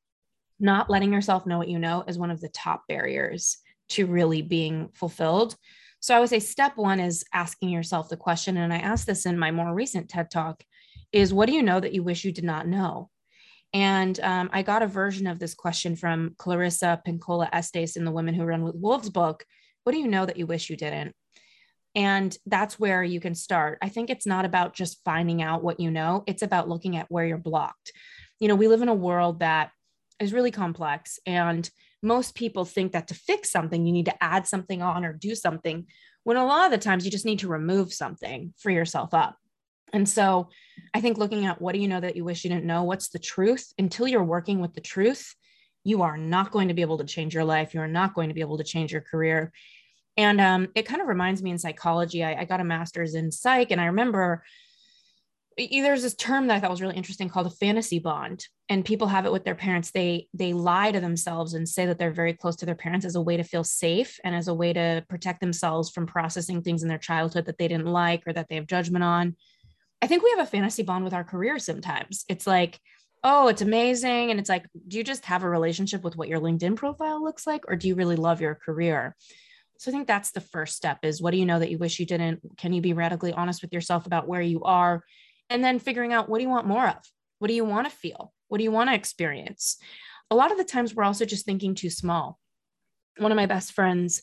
not 0.60 0.90
letting 0.90 1.12
yourself 1.12 1.44
know 1.44 1.58
what 1.58 1.68
you 1.68 1.78
know 1.78 2.04
is 2.06 2.18
one 2.18 2.30
of 2.30 2.40
the 2.40 2.48
top 2.48 2.84
barriers 2.88 3.58
to 3.90 4.06
really 4.06 4.42
being 4.42 4.90
fulfilled 4.94 5.56
so 6.00 6.16
I 6.16 6.20
would 6.20 6.28
say 6.28 6.38
step 6.38 6.76
one 6.76 7.00
is 7.00 7.24
asking 7.32 7.70
yourself 7.70 8.08
the 8.08 8.16
question, 8.16 8.56
and 8.56 8.72
I 8.72 8.78
asked 8.78 9.06
this 9.06 9.26
in 9.26 9.38
my 9.38 9.50
more 9.50 9.74
recent 9.74 10.08
TED 10.08 10.30
talk, 10.30 10.62
is 11.12 11.32
what 11.32 11.46
do 11.46 11.54
you 11.54 11.62
know 11.62 11.80
that 11.80 11.94
you 11.94 12.02
wish 12.02 12.24
you 12.24 12.32
did 12.32 12.44
not 12.44 12.66
know? 12.66 13.10
And 13.72 14.18
um, 14.20 14.48
I 14.52 14.62
got 14.62 14.82
a 14.82 14.86
version 14.86 15.26
of 15.26 15.38
this 15.38 15.54
question 15.54 15.96
from 15.96 16.34
Clarissa 16.38 17.02
Pinkola 17.06 17.48
Estes 17.52 17.96
in 17.96 18.04
the 18.04 18.10
Women 18.10 18.34
Who 18.34 18.44
Run 18.44 18.62
with 18.62 18.74
Wolves 18.76 19.10
book. 19.10 19.44
What 19.84 19.92
do 19.92 19.98
you 19.98 20.08
know 20.08 20.24
that 20.24 20.36
you 20.36 20.46
wish 20.46 20.70
you 20.70 20.76
didn't? 20.76 21.14
And 21.94 22.36
that's 22.46 22.78
where 22.78 23.02
you 23.02 23.20
can 23.20 23.34
start. 23.34 23.78
I 23.82 23.88
think 23.88 24.08
it's 24.08 24.26
not 24.26 24.44
about 24.44 24.74
just 24.74 25.02
finding 25.04 25.42
out 25.42 25.62
what 25.62 25.80
you 25.80 25.90
know, 25.90 26.22
it's 26.26 26.42
about 26.42 26.68
looking 26.68 26.96
at 26.96 27.10
where 27.10 27.26
you're 27.26 27.38
blocked. 27.38 27.92
You 28.40 28.48
know, 28.48 28.54
we 28.54 28.68
live 28.68 28.82
in 28.82 28.88
a 28.88 28.94
world 28.94 29.40
that 29.40 29.70
is 30.20 30.32
really 30.32 30.50
complex 30.50 31.18
and 31.26 31.68
most 32.02 32.34
people 32.34 32.64
think 32.64 32.92
that 32.92 33.08
to 33.08 33.14
fix 33.14 33.50
something, 33.50 33.84
you 33.84 33.92
need 33.92 34.06
to 34.06 34.22
add 34.22 34.46
something 34.46 34.82
on 34.82 35.04
or 35.04 35.12
do 35.12 35.34
something, 35.34 35.86
when 36.24 36.36
a 36.36 36.46
lot 36.46 36.66
of 36.66 36.70
the 36.70 36.78
times 36.84 37.04
you 37.04 37.10
just 37.10 37.24
need 37.24 37.40
to 37.40 37.48
remove 37.48 37.92
something, 37.92 38.52
free 38.58 38.74
yourself 38.74 39.14
up. 39.14 39.36
And 39.92 40.08
so 40.08 40.48
I 40.92 41.00
think 41.00 41.16
looking 41.16 41.46
at 41.46 41.60
what 41.60 41.74
do 41.74 41.80
you 41.80 41.88
know 41.88 42.00
that 42.00 42.16
you 42.16 42.24
wish 42.24 42.44
you 42.44 42.50
didn't 42.50 42.66
know? 42.66 42.84
What's 42.84 43.08
the 43.08 43.18
truth? 43.18 43.72
Until 43.78 44.06
you're 44.06 44.22
working 44.22 44.60
with 44.60 44.74
the 44.74 44.80
truth, 44.80 45.34
you 45.84 46.02
are 46.02 46.18
not 46.18 46.50
going 46.50 46.68
to 46.68 46.74
be 46.74 46.82
able 46.82 46.98
to 46.98 47.04
change 47.04 47.34
your 47.34 47.44
life. 47.44 47.72
You're 47.72 47.86
not 47.86 48.14
going 48.14 48.28
to 48.28 48.34
be 48.34 48.42
able 48.42 48.58
to 48.58 48.64
change 48.64 48.92
your 48.92 49.00
career. 49.00 49.52
And 50.18 50.40
um, 50.40 50.68
it 50.74 50.82
kind 50.82 51.00
of 51.00 51.08
reminds 51.08 51.42
me 51.42 51.50
in 51.50 51.58
psychology. 51.58 52.22
I, 52.22 52.40
I 52.40 52.44
got 52.44 52.60
a 52.60 52.64
master's 52.64 53.14
in 53.14 53.30
psych, 53.30 53.70
and 53.70 53.80
I 53.80 53.86
remember 53.86 54.44
there's 55.58 56.02
this 56.02 56.14
term 56.14 56.46
that 56.46 56.56
I 56.56 56.60
thought 56.60 56.70
was 56.70 56.80
really 56.80 56.96
interesting 56.96 57.28
called 57.28 57.46
a 57.46 57.50
fantasy 57.50 57.98
bond. 57.98 58.46
And 58.68 58.84
people 58.84 59.08
have 59.08 59.26
it 59.26 59.32
with 59.32 59.44
their 59.44 59.54
parents. 59.54 59.90
They 59.90 60.28
they 60.34 60.52
lie 60.52 60.92
to 60.92 61.00
themselves 61.00 61.54
and 61.54 61.68
say 61.68 61.86
that 61.86 61.98
they're 61.98 62.12
very 62.12 62.34
close 62.34 62.56
to 62.56 62.66
their 62.66 62.74
parents 62.74 63.06
as 63.06 63.16
a 63.16 63.20
way 63.20 63.36
to 63.36 63.42
feel 63.42 63.64
safe 63.64 64.18
and 64.24 64.34
as 64.34 64.48
a 64.48 64.54
way 64.54 64.72
to 64.72 65.04
protect 65.08 65.40
themselves 65.40 65.90
from 65.90 66.06
processing 66.06 66.62
things 66.62 66.82
in 66.82 66.88
their 66.88 66.98
childhood 66.98 67.46
that 67.46 67.58
they 67.58 67.68
didn't 67.68 67.86
like 67.86 68.22
or 68.26 68.32
that 68.32 68.48
they 68.48 68.56
have 68.56 68.66
judgment 68.66 69.04
on. 69.04 69.36
I 70.00 70.06
think 70.06 70.22
we 70.22 70.30
have 70.30 70.46
a 70.46 70.50
fantasy 70.50 70.82
bond 70.82 71.04
with 71.04 71.14
our 71.14 71.24
career 71.24 71.58
sometimes. 71.58 72.24
It's 72.28 72.46
like, 72.46 72.78
oh, 73.24 73.48
it's 73.48 73.62
amazing. 73.62 74.30
And 74.30 74.38
it's 74.38 74.48
like, 74.48 74.66
do 74.86 74.96
you 74.96 75.04
just 75.04 75.24
have 75.24 75.42
a 75.42 75.48
relationship 75.48 76.04
with 76.04 76.16
what 76.16 76.28
your 76.28 76.40
LinkedIn 76.40 76.76
profile 76.76 77.22
looks 77.22 77.46
like, 77.46 77.62
or 77.66 77.74
do 77.74 77.88
you 77.88 77.96
really 77.96 78.16
love 78.16 78.40
your 78.40 78.54
career? 78.54 79.16
So 79.78 79.90
I 79.90 79.92
think 79.92 80.06
that's 80.06 80.32
the 80.32 80.40
first 80.40 80.76
step 80.76 80.98
is 81.04 81.22
what 81.22 81.30
do 81.30 81.36
you 81.36 81.46
know 81.46 81.58
that 81.58 81.70
you 81.70 81.78
wish 81.78 81.98
you 81.98 82.06
didn't? 82.06 82.40
Can 82.58 82.72
you 82.72 82.80
be 82.80 82.92
radically 82.92 83.32
honest 83.32 83.62
with 83.62 83.72
yourself 83.72 84.06
about 84.06 84.28
where 84.28 84.40
you 84.40 84.62
are? 84.64 85.02
And 85.50 85.62
then 85.62 85.78
figuring 85.78 86.12
out 86.12 86.28
what 86.28 86.38
do 86.38 86.44
you 86.44 86.50
want 86.50 86.66
more 86.66 86.86
of? 86.86 86.98
What 87.38 87.48
do 87.48 87.54
you 87.54 87.64
want 87.64 87.88
to 87.88 87.96
feel? 87.96 88.32
What 88.48 88.58
do 88.58 88.64
you 88.64 88.72
want 88.72 88.90
to 88.90 88.94
experience? 88.94 89.78
A 90.30 90.34
lot 90.34 90.52
of 90.52 90.58
the 90.58 90.64
times 90.64 90.94
we're 90.94 91.04
also 91.04 91.24
just 91.24 91.44
thinking 91.44 91.74
too 91.74 91.90
small. 91.90 92.38
One 93.18 93.32
of 93.32 93.36
my 93.36 93.46
best 93.46 93.72
friends 93.72 94.22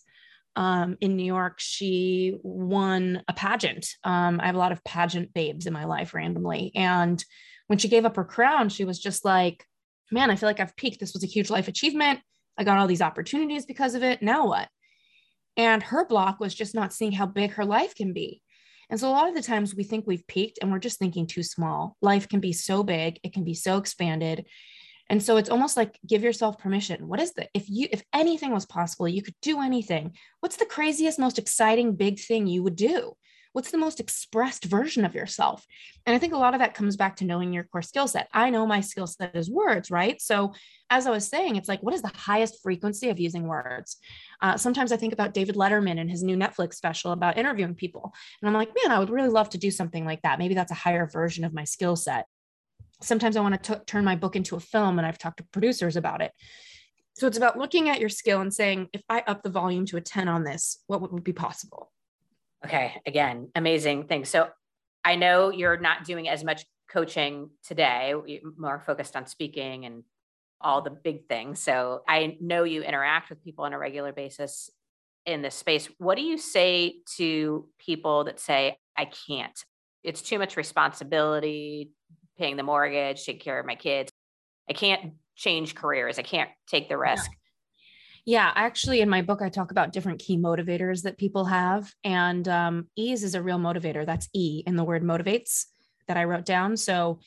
um, 0.55 0.97
in 1.01 1.15
New 1.15 1.25
York, 1.25 1.55
she 1.57 2.37
won 2.43 3.23
a 3.27 3.33
pageant. 3.33 3.87
Um, 4.03 4.39
I 4.39 4.45
have 4.45 4.55
a 4.55 4.59
lot 4.59 4.71
of 4.71 4.83
pageant 4.83 5.33
babes 5.33 5.65
in 5.65 5.73
my 5.73 5.85
life 5.85 6.13
randomly. 6.13 6.71
And 6.75 7.23
when 7.67 7.79
she 7.79 7.89
gave 7.89 8.05
up 8.05 8.15
her 8.15 8.23
crown, 8.23 8.69
she 8.69 8.85
was 8.85 8.99
just 8.99 9.25
like, 9.25 9.65
man, 10.11 10.29
I 10.29 10.35
feel 10.35 10.47
like 10.47 10.59
I've 10.59 10.75
peaked. 10.75 10.99
This 10.99 11.13
was 11.13 11.23
a 11.23 11.27
huge 11.27 11.49
life 11.49 11.67
achievement. 11.67 12.19
I 12.57 12.63
got 12.63 12.77
all 12.77 12.87
these 12.87 13.01
opportunities 13.01 13.65
because 13.65 13.95
of 13.95 14.03
it. 14.03 14.21
Now 14.21 14.47
what? 14.47 14.69
And 15.57 15.81
her 15.83 16.05
block 16.05 16.39
was 16.39 16.53
just 16.53 16.75
not 16.75 16.93
seeing 16.93 17.11
how 17.11 17.25
big 17.25 17.51
her 17.51 17.65
life 17.65 17.95
can 17.95 18.13
be. 18.13 18.41
And 18.89 18.99
so 18.99 19.09
a 19.09 19.11
lot 19.11 19.27
of 19.27 19.35
the 19.35 19.41
times 19.41 19.75
we 19.75 19.83
think 19.83 20.05
we've 20.05 20.27
peaked 20.27 20.59
and 20.61 20.71
we're 20.71 20.79
just 20.79 20.99
thinking 20.99 21.27
too 21.27 21.43
small. 21.43 21.97
Life 22.01 22.27
can 22.27 22.39
be 22.39 22.53
so 22.53 22.83
big, 22.83 23.19
it 23.23 23.33
can 23.33 23.43
be 23.43 23.53
so 23.53 23.77
expanded. 23.77 24.45
And 25.09 25.21
so 25.21 25.37
it's 25.37 25.49
almost 25.49 25.77
like 25.77 25.99
give 26.05 26.23
yourself 26.23 26.57
permission. 26.57 27.07
What 27.07 27.19
is 27.19 27.33
the 27.33 27.47
if 27.53 27.69
you 27.69 27.87
if 27.91 28.03
anything 28.11 28.51
was 28.51 28.65
possible, 28.65 29.07
you 29.07 29.21
could 29.21 29.35
do 29.41 29.61
anything. 29.61 30.15
What's 30.39 30.57
the 30.57 30.65
craziest 30.65 31.19
most 31.19 31.37
exciting 31.37 31.95
big 31.95 32.19
thing 32.19 32.47
you 32.47 32.63
would 32.63 32.75
do? 32.75 33.13
What's 33.55 33.71
the 33.71 33.77
most 33.77 34.01
expressed 34.01 34.65
version 34.65 35.05
of 35.05 35.15
yourself? 35.15 35.65
And 36.05 36.13
i 36.13 36.19
think 36.19 36.33
a 36.33 36.37
lot 36.37 36.53
of 36.53 36.59
that 36.59 36.73
comes 36.73 36.97
back 36.97 37.15
to 37.15 37.25
knowing 37.25 37.53
your 37.53 37.63
core 37.63 37.81
skill 37.81 38.05
set. 38.05 38.27
I 38.33 38.49
know 38.49 38.67
my 38.67 38.81
skill 38.81 39.07
set 39.07 39.33
is 39.33 39.49
words 39.49 39.89
right? 39.89 40.21
So 40.21 40.53
as 40.89 41.07
i 41.07 41.09
was 41.09 41.25
saying 41.25 41.55
it's 41.55 41.69
like 41.69 41.81
what 41.81 41.93
is 41.93 42.01
the 42.01 42.11
highest 42.13 42.61
frequency 42.61 43.07
of 43.07 43.17
using 43.17 43.47
words? 43.47 43.95
Uh, 44.41 44.57
sometimes 44.57 44.91
i 44.91 44.97
think 44.97 45.13
about 45.13 45.33
david 45.33 45.55
letterman 45.55 46.01
and 46.01 46.11
his 46.11 46.21
new 46.21 46.35
netflix 46.35 46.73
special 46.73 47.13
about 47.13 47.37
interviewing 47.37 47.75
people. 47.75 48.13
And 48.41 48.49
i'm 48.49 48.53
like 48.53 48.75
man 48.75 48.91
i 48.91 48.99
would 48.99 49.09
really 49.09 49.29
love 49.29 49.49
to 49.51 49.57
do 49.57 49.71
something 49.71 50.05
like 50.05 50.21
that. 50.23 50.37
Maybe 50.37 50.53
that's 50.53 50.73
a 50.73 50.81
higher 50.85 51.07
version 51.07 51.45
of 51.45 51.53
my 51.53 51.63
skill 51.63 51.95
set. 51.95 52.25
Sometimes 53.01 53.37
i 53.37 53.41
want 53.41 53.63
to 53.63 53.81
turn 53.87 54.03
my 54.03 54.17
book 54.17 54.35
into 54.35 54.57
a 54.57 54.59
film 54.59 54.99
and 54.99 55.07
i've 55.07 55.17
talked 55.17 55.37
to 55.37 55.45
producers 55.45 55.95
about 55.95 56.21
it. 56.21 56.33
So 57.17 57.25
it's 57.25 57.37
about 57.37 57.57
looking 57.57 57.87
at 57.87 58.01
your 58.01 58.09
skill 58.09 58.41
and 58.41 58.53
saying, 58.53 58.89
if 58.91 59.01
I 59.07 59.23
up 59.25 59.41
the 59.41 59.49
volume 59.49 59.85
to 59.85 59.95
a 59.95 60.01
10 60.01 60.27
on 60.27 60.43
this, 60.43 60.83
what 60.87 60.99
would 61.13 61.23
be 61.23 61.31
possible? 61.31 61.93
Okay. 62.65 63.01
Again, 63.05 63.49
amazing 63.55 64.07
thing. 64.07 64.25
So 64.25 64.49
I 65.03 65.15
know 65.15 65.51
you're 65.51 65.77
not 65.77 66.03
doing 66.03 66.27
as 66.27 66.43
much 66.43 66.65
coaching 66.89 67.49
today, 67.63 68.13
more 68.57 68.83
focused 68.85 69.15
on 69.15 69.27
speaking 69.27 69.85
and 69.85 70.03
all 70.61 70.81
the 70.81 70.89
big 70.89 71.27
things. 71.27 71.61
So 71.61 72.01
I 72.07 72.37
know 72.41 72.63
you 72.63 72.81
interact 72.81 73.29
with 73.29 73.43
people 73.43 73.65
on 73.65 73.73
a 73.73 73.77
regular 73.77 74.13
basis 74.13 74.69
in 75.25 75.41
this 75.41 75.55
space. 75.55 75.89
What 75.99 76.15
do 76.15 76.23
you 76.23 76.37
say 76.37 77.01
to 77.17 77.67
people 77.77 78.23
that 78.23 78.39
say, 78.39 78.77
I 78.97 79.05
can't? 79.27 79.57
It's 80.03 80.21
too 80.21 80.39
much 80.39 80.57
responsibility, 80.57 81.91
paying 82.37 82.57
the 82.57 82.63
mortgage, 82.63 83.25
take 83.25 83.41
care 83.41 83.59
of 83.59 83.65
my 83.65 83.75
kids. 83.75 84.11
I 84.69 84.73
can't 84.73 85.13
change 85.35 85.75
careers. 85.75 86.17
I 86.17 86.23
can't 86.23 86.49
take 86.67 86.89
the 86.89 86.97
risk. 86.97 87.29
Yeah. 87.29 87.37
Yeah, 88.25 88.51
actually, 88.55 89.01
in 89.01 89.09
my 89.09 89.21
book, 89.21 89.41
I 89.43 89.49
talk 89.49 89.69
about 89.69 89.93
different 89.93 90.19
key 90.19 90.37
motivators 90.37 91.03
that 91.03 91.19
people 91.19 91.45
have. 91.45 91.93
And 92.03 92.47
um, 92.47 92.87
ease 92.95 93.23
is 93.23 93.35
a 93.35 93.41
real 93.41 93.59
motivator. 93.59 94.03
That's 94.05 94.27
E 94.33 94.63
in 94.65 94.75
the 94.75 94.83
word 94.83 95.03
motivates 95.03 95.65
that 96.07 96.17
I 96.17 96.23
wrote 96.23 96.45
down. 96.45 96.75
So 96.75 97.19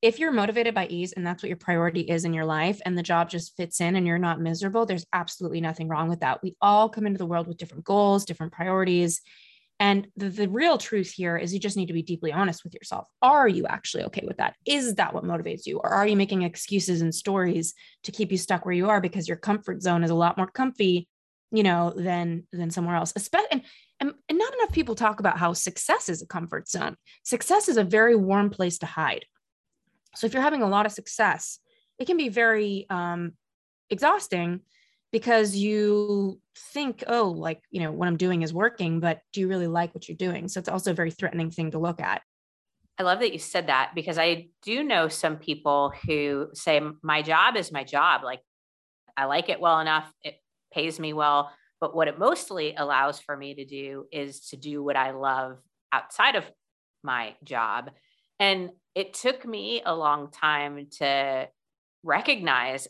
if 0.00 0.18
you're 0.18 0.32
motivated 0.32 0.74
by 0.74 0.86
ease 0.86 1.12
and 1.12 1.26
that's 1.26 1.42
what 1.42 1.48
your 1.48 1.58
priority 1.58 2.00
is 2.00 2.24
in 2.24 2.32
your 2.32 2.46
life 2.46 2.80
and 2.86 2.96
the 2.96 3.02
job 3.02 3.28
just 3.28 3.54
fits 3.54 3.82
in 3.82 3.96
and 3.96 4.06
you're 4.06 4.16
not 4.16 4.40
miserable, 4.40 4.86
there's 4.86 5.04
absolutely 5.12 5.60
nothing 5.60 5.88
wrong 5.88 6.08
with 6.08 6.20
that. 6.20 6.42
We 6.42 6.56
all 6.62 6.88
come 6.88 7.06
into 7.06 7.18
the 7.18 7.26
world 7.26 7.46
with 7.46 7.58
different 7.58 7.84
goals, 7.84 8.24
different 8.24 8.52
priorities. 8.52 9.20
And 9.80 10.08
the, 10.14 10.28
the 10.28 10.48
real 10.48 10.76
truth 10.76 11.10
here 11.10 11.38
is 11.38 11.54
you 11.54 11.58
just 11.58 11.78
need 11.78 11.86
to 11.86 11.94
be 11.94 12.02
deeply 12.02 12.32
honest 12.32 12.64
with 12.64 12.74
yourself. 12.74 13.06
Are 13.22 13.48
you 13.48 13.66
actually 13.66 14.04
okay 14.04 14.24
with 14.26 14.36
that? 14.36 14.54
Is 14.66 14.96
that 14.96 15.14
what 15.14 15.24
motivates 15.24 15.64
you? 15.64 15.78
Or 15.78 15.88
are 15.88 16.06
you 16.06 16.16
making 16.16 16.42
excuses 16.42 17.00
and 17.00 17.14
stories 17.14 17.72
to 18.04 18.12
keep 18.12 18.30
you 18.30 18.36
stuck 18.36 18.66
where 18.66 18.74
you 18.74 18.90
are 18.90 19.00
because 19.00 19.26
your 19.26 19.38
comfort 19.38 19.80
zone 19.80 20.04
is 20.04 20.10
a 20.10 20.14
lot 20.14 20.36
more 20.36 20.48
comfy, 20.48 21.08
you 21.50 21.62
know, 21.62 21.94
than 21.96 22.46
than 22.52 22.70
somewhere 22.70 22.94
else? 22.94 23.14
And, 23.50 23.62
and, 24.00 24.12
and 24.28 24.38
not 24.38 24.52
enough 24.52 24.72
people 24.72 24.94
talk 24.94 25.18
about 25.18 25.38
how 25.38 25.54
success 25.54 26.10
is 26.10 26.20
a 26.20 26.26
comfort 26.26 26.68
zone. 26.68 26.96
Success 27.22 27.70
is 27.70 27.78
a 27.78 27.84
very 27.84 28.14
warm 28.14 28.50
place 28.50 28.78
to 28.78 28.86
hide. 28.86 29.24
So 30.14 30.26
if 30.26 30.34
you're 30.34 30.42
having 30.42 30.62
a 30.62 30.68
lot 30.68 30.84
of 30.84 30.92
success, 30.92 31.58
it 31.98 32.06
can 32.06 32.18
be 32.18 32.28
very 32.28 32.84
um, 32.90 33.32
exhausting 33.88 34.60
because 35.12 35.56
you 35.56 36.40
think, 36.72 37.02
oh, 37.06 37.30
like, 37.30 37.62
you 37.70 37.80
know, 37.80 37.92
what 37.92 38.08
I'm 38.08 38.16
doing 38.16 38.42
is 38.42 38.54
working, 38.54 39.00
but 39.00 39.20
do 39.32 39.40
you 39.40 39.48
really 39.48 39.66
like 39.66 39.94
what 39.94 40.08
you're 40.08 40.16
doing? 40.16 40.48
So 40.48 40.60
it's 40.60 40.68
also 40.68 40.92
a 40.92 40.94
very 40.94 41.10
threatening 41.10 41.50
thing 41.50 41.72
to 41.72 41.78
look 41.78 42.00
at. 42.00 42.22
I 42.98 43.02
love 43.02 43.20
that 43.20 43.32
you 43.32 43.38
said 43.38 43.68
that 43.68 43.92
because 43.94 44.18
I 44.18 44.48
do 44.62 44.84
know 44.84 45.08
some 45.08 45.36
people 45.36 45.92
who 46.06 46.48
say, 46.52 46.80
my 47.02 47.22
job 47.22 47.56
is 47.56 47.72
my 47.72 47.82
job. 47.82 48.22
Like, 48.22 48.40
I 49.16 49.24
like 49.24 49.48
it 49.48 49.60
well 49.60 49.80
enough, 49.80 50.12
it 50.22 50.36
pays 50.72 51.00
me 51.00 51.12
well. 51.12 51.50
But 51.80 51.96
what 51.96 52.08
it 52.08 52.18
mostly 52.18 52.74
allows 52.74 53.18
for 53.18 53.34
me 53.36 53.54
to 53.54 53.64
do 53.64 54.04
is 54.12 54.48
to 54.48 54.56
do 54.56 54.82
what 54.82 54.96
I 54.96 55.12
love 55.12 55.58
outside 55.92 56.36
of 56.36 56.44
my 57.02 57.34
job. 57.42 57.90
And 58.38 58.70
it 58.94 59.14
took 59.14 59.46
me 59.46 59.82
a 59.84 59.94
long 59.94 60.30
time 60.30 60.88
to 60.98 61.48
recognize 62.02 62.86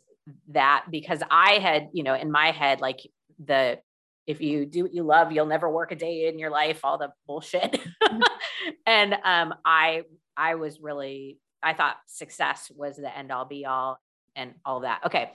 that 0.49 0.87
because 0.91 1.23
I 1.31 1.55
had, 1.55 1.89
you 1.93 2.03
know, 2.03 2.15
in 2.15 2.31
my 2.31 2.51
head, 2.51 2.81
like 2.81 2.99
the 3.45 3.79
if 4.27 4.41
you 4.41 4.65
do 4.65 4.85
what 4.85 4.95
you 4.95 5.03
love, 5.03 5.33
you'll 5.33 5.47
never 5.47 5.69
work 5.69 5.91
a 5.93 5.97
day 5.97 6.29
in 6.29 6.39
your 6.39 6.51
life, 6.51 6.81
all 6.85 6.99
the 6.99 7.11
bullshit. 7.27 7.73
Mm-hmm. 7.73 8.21
and 8.87 9.15
um, 9.25 9.55
I 9.65 10.03
I 10.37 10.55
was 10.55 10.81
really 10.81 11.39
I 11.63 11.75
thought 11.75 11.97
success 12.07 12.71
was 12.75 12.97
the 12.97 13.17
end 13.17 13.33
all 13.33 13.45
be 13.45 13.67
all 13.67 13.99
and 14.37 14.55
all 14.65 14.81
that. 14.81 15.01
Okay. 15.07 15.33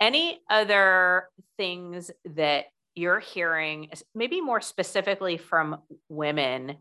Any 0.00 0.40
other 0.48 1.24
things 1.56 2.10
that 2.24 2.66
you're 2.94 3.20
hearing, 3.20 3.90
maybe 4.14 4.40
more 4.40 4.60
specifically 4.60 5.36
from 5.36 5.78
women, 6.08 6.76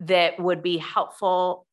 that 0.00 0.38
would 0.38 0.62
be 0.62 0.78
helpful 0.78 1.66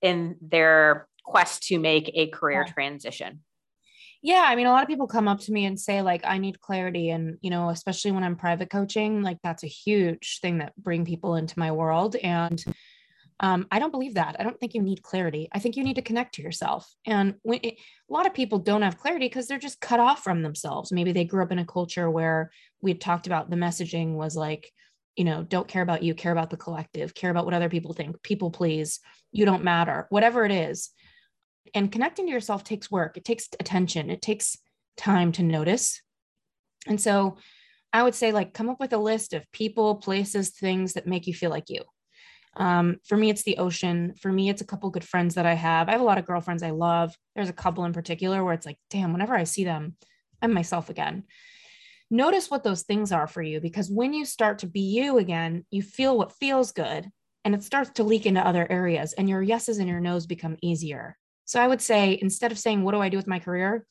in 0.00 0.36
their 0.40 1.08
quest 1.24 1.64
to 1.64 1.78
make 1.78 2.10
a 2.14 2.28
career 2.28 2.64
yeah. 2.66 2.72
transition? 2.72 3.40
Yeah 4.24 4.46
i 4.48 4.56
mean 4.56 4.66
a 4.66 4.70
lot 4.70 4.82
of 4.82 4.88
people 4.88 5.06
come 5.06 5.28
up 5.28 5.38
to 5.38 5.52
me 5.52 5.66
and 5.66 5.78
say 5.78 6.00
like 6.02 6.22
i 6.24 6.38
need 6.38 6.60
clarity 6.60 7.10
and 7.10 7.36
you 7.42 7.50
know 7.50 7.68
especially 7.68 8.10
when 8.10 8.24
i'm 8.24 8.34
private 8.34 8.70
coaching 8.70 9.22
like 9.22 9.38
that's 9.44 9.62
a 9.62 9.68
huge 9.68 10.40
thing 10.40 10.58
that 10.58 10.74
bring 10.76 11.04
people 11.04 11.36
into 11.36 11.58
my 11.58 11.70
world 11.70 12.16
and 12.16 12.64
um, 13.40 13.66
i 13.70 13.78
don't 13.78 13.90
believe 13.90 14.14
that. 14.14 14.36
I 14.38 14.44
don't 14.44 14.58
think 14.58 14.74
you 14.74 14.80
need 14.80 15.02
clarity. 15.02 15.48
I 15.52 15.58
think 15.58 15.76
you 15.76 15.82
need 15.82 15.96
to 15.96 16.02
connect 16.02 16.36
to 16.36 16.42
yourself 16.42 16.88
and 17.04 17.34
when 17.42 17.60
it, 17.62 17.74
a 17.74 18.12
lot 18.12 18.26
of 18.26 18.32
people 18.32 18.58
don't 18.58 18.82
have 18.82 18.98
clarity 18.98 19.26
because 19.26 19.46
they're 19.46 19.58
just 19.58 19.80
cut 19.80 20.00
off 20.00 20.22
from 20.22 20.42
themselves. 20.42 20.92
Maybe 20.92 21.12
they 21.12 21.24
grew 21.24 21.42
up 21.42 21.52
in 21.52 21.58
a 21.58 21.66
culture 21.66 22.10
where 22.10 22.50
we 22.80 22.94
talked 22.94 23.26
about 23.26 23.50
the 23.50 23.56
messaging 23.56 24.14
was 24.14 24.36
like 24.36 24.70
you 25.16 25.24
know 25.24 25.42
don't 25.42 25.68
care 25.68 25.82
about 25.82 26.02
you 26.02 26.14
care 26.14 26.32
about 26.32 26.50
the 26.50 26.56
collective 26.56 27.14
care 27.14 27.30
about 27.30 27.44
what 27.44 27.54
other 27.54 27.68
people 27.68 27.92
think 27.92 28.20
people 28.22 28.50
please 28.50 29.00
you 29.30 29.44
don't 29.44 29.62
matter 29.62 30.06
whatever 30.10 30.44
it 30.44 30.50
is 30.50 30.90
and 31.72 31.90
connecting 31.90 32.26
to 32.26 32.32
yourself 32.32 32.64
takes 32.64 32.90
work. 32.90 33.16
It 33.16 33.24
takes 33.24 33.48
attention. 33.58 34.10
It 34.10 34.22
takes 34.22 34.58
time 34.96 35.32
to 35.32 35.42
notice. 35.42 36.02
And 36.86 37.00
so 37.00 37.36
i 37.94 38.02
would 38.02 38.14
say 38.14 38.32
like 38.32 38.52
come 38.52 38.68
up 38.68 38.80
with 38.80 38.92
a 38.92 38.98
list 38.98 39.32
of 39.32 39.50
people 39.52 39.94
places 39.94 40.50
things 40.50 40.94
that 40.94 41.06
make 41.06 41.26
you 41.26 41.32
feel 41.32 41.50
like 41.50 41.70
you. 41.70 41.82
Um, 42.56 42.98
for 43.04 43.16
me 43.16 43.30
it's 43.30 43.44
the 43.44 43.58
ocean. 43.58 44.14
For 44.20 44.30
me 44.30 44.48
it's 44.50 44.60
a 44.60 44.66
couple 44.66 44.90
good 44.90 45.04
friends 45.04 45.36
that 45.36 45.46
i 45.46 45.54
have. 45.54 45.88
I 45.88 45.92
have 45.92 46.00
a 46.00 46.04
lot 46.04 46.18
of 46.18 46.26
girlfriends 46.26 46.62
i 46.62 46.70
love. 46.70 47.16
There's 47.34 47.48
a 47.48 47.54
couple 47.54 47.84
in 47.84 47.92
particular 47.92 48.44
where 48.44 48.54
it's 48.54 48.66
like 48.66 48.78
damn 48.90 49.12
whenever 49.12 49.34
i 49.34 49.44
see 49.44 49.64
them 49.64 49.96
i'm 50.42 50.52
myself 50.52 50.90
again. 50.90 51.24
Notice 52.10 52.50
what 52.50 52.62
those 52.62 52.82
things 52.82 53.12
are 53.12 53.26
for 53.26 53.42
you 53.42 53.60
because 53.60 53.90
when 53.90 54.12
you 54.12 54.24
start 54.24 54.58
to 54.58 54.66
be 54.66 54.80
you 54.80 55.18
again 55.18 55.64
you 55.70 55.82
feel 55.82 56.18
what 56.18 56.32
feels 56.32 56.72
good 56.72 57.08
and 57.44 57.54
it 57.54 57.62
starts 57.62 57.90
to 57.90 58.04
leak 58.04 58.26
into 58.26 58.46
other 58.46 58.70
areas 58.70 59.12
and 59.14 59.28
your 59.28 59.42
yeses 59.42 59.78
and 59.78 59.88
your 59.88 60.00
nos 60.00 60.26
become 60.26 60.56
easier 60.62 61.16
so 61.44 61.60
I 61.60 61.66
would 61.68 61.80
say 61.80 62.18
instead 62.20 62.52
of 62.52 62.58
saying, 62.58 62.82
what 62.82 62.92
do 62.92 63.00
I 63.00 63.08
do 63.08 63.16
with 63.16 63.26
my 63.26 63.38
career? 63.38 63.86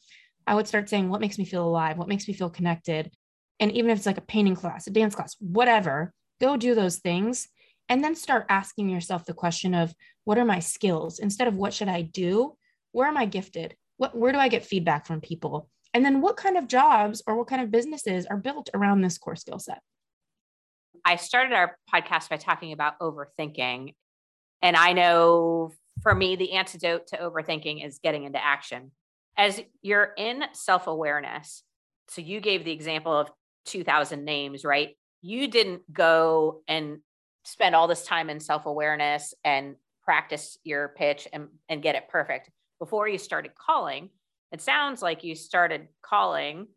I 0.46 0.56
would 0.56 0.68
start 0.68 0.90
saying, 0.90 1.10
what 1.10 1.22
makes 1.22 1.38
me 1.38 1.46
feel 1.46 1.66
alive? 1.66 1.98
What 1.98 2.08
makes 2.08 2.28
me 2.28 2.34
feel 2.34 2.50
connected? 2.50 3.12
And 3.60 3.72
even 3.72 3.92
if 3.92 3.98
it's 3.98 4.06
like 4.06 4.18
a 4.18 4.22
painting 4.22 4.56
class, 4.56 4.88
a 4.88 4.92
dance 4.92 5.16
class, 5.16 5.36
whatever, 5.40 6.14
go 6.42 6.58
do 6.58 6.76
those 6.76 6.98
things. 6.98 7.48
And 7.90 8.04
then 8.04 8.16
start 8.16 8.46
asking 8.50 8.90
yourself 8.90 9.26
the 9.26 9.34
question 9.34 9.74
of 9.74 9.94
what 10.24 10.38
are 10.38 10.46
my 10.46 10.60
skills 10.60 11.20
instead 11.20 11.48
of 11.48 11.56
what 11.56 11.74
should 11.74 11.90
I 11.90 12.02
do? 12.02 12.58
Where 12.92 13.08
am 13.08 13.18
I 13.18 13.26
gifted? 13.26 13.76
What, 13.98 14.18
where 14.18 14.32
do 14.32 14.40
I 14.40 14.48
get 14.48 14.66
feedback 14.66 15.06
from 15.06 15.22
people? 15.22 15.70
And 15.94 16.04
then 16.04 16.22
what 16.22 16.38
kind 16.38 16.58
of 16.58 16.68
jobs 16.68 17.22
or 17.28 17.36
what 17.36 17.48
kind 17.48 17.62
of 17.62 17.72
businesses 17.72 18.26
are 18.26 18.38
built 18.38 18.70
around 18.74 19.02
this 19.02 19.18
core 19.18 19.36
skill 19.36 19.60
set? 19.60 19.80
I 21.06 21.18
started 21.18 21.54
our 21.54 21.78
podcast 21.94 22.30
by 22.30 22.38
talking 22.38 22.72
about 22.72 23.00
overthinking. 23.00 23.94
And 24.62 24.76
I 24.76 24.94
know 24.94 25.72
for 26.02 26.14
me, 26.14 26.36
the 26.36 26.54
antidote 26.54 27.08
to 27.08 27.18
overthinking 27.18 27.86
is 27.86 28.00
getting 28.00 28.24
into 28.24 28.44
action. 28.44 28.92
As 29.38 29.62
you're 29.82 30.14
in 30.18 30.44
self 30.54 30.88
awareness, 30.88 31.64
so 32.10 32.22
you 32.22 32.40
gave 32.40 32.66
the 32.66 32.72
example 32.72 33.14
of 33.14 33.32
2000 33.66 34.24
names, 34.26 34.64
right? 34.66 34.98
You 35.22 35.48
didn't 35.48 35.92
go 35.92 36.62
and 36.68 37.00
spend 37.46 37.76
all 37.76 37.88
this 37.88 38.06
time 38.06 38.30
in 38.30 38.40
self 38.40 38.66
awareness 38.66 39.34
and 39.44 39.76
practice 40.04 40.58
your 40.64 40.90
pitch 40.90 41.28
and, 41.32 41.48
and 41.70 41.82
get 41.82 41.96
it 41.96 42.10
perfect 42.10 42.50
before 42.80 43.08
you 43.08 43.18
started 43.18 43.52
calling. 43.56 44.10
It 44.52 44.62
sounds 44.62 45.02
like 45.02 45.24
you 45.24 45.36
started 45.36 45.88
calling 46.02 46.68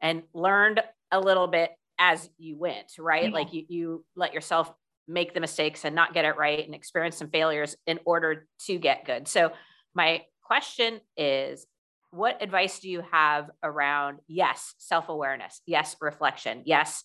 and 0.00 0.22
learned 0.34 0.80
a 1.10 1.18
little 1.18 1.46
bit 1.46 1.70
as 1.98 2.28
you 2.38 2.56
went, 2.58 2.92
right? 2.98 3.24
Yeah. 3.24 3.30
Like 3.30 3.52
you, 3.52 3.64
you 3.68 4.04
let 4.14 4.34
yourself 4.34 4.72
make 5.08 5.34
the 5.34 5.40
mistakes 5.40 5.84
and 5.84 5.94
not 5.94 6.14
get 6.14 6.24
it 6.24 6.36
right 6.36 6.64
and 6.64 6.74
experience 6.74 7.16
some 7.16 7.30
failures 7.30 7.76
in 7.86 8.00
order 8.04 8.46
to 8.66 8.78
get 8.78 9.04
good. 9.04 9.28
So, 9.28 9.52
my 9.94 10.22
question 10.42 11.00
is 11.16 11.66
what 12.10 12.42
advice 12.42 12.78
do 12.80 12.88
you 12.88 13.02
have 13.12 13.50
around 13.62 14.18
yes, 14.26 14.74
self 14.78 15.08
awareness, 15.08 15.60
yes, 15.66 15.96
reflection, 16.00 16.62
yes, 16.64 17.04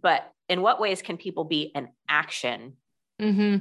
but 0.00 0.30
in 0.48 0.62
what 0.62 0.80
ways 0.80 1.02
can 1.02 1.16
people 1.16 1.44
be 1.44 1.72
an 1.74 1.88
action? 2.08 2.74
Mm-hmm. 3.20 3.58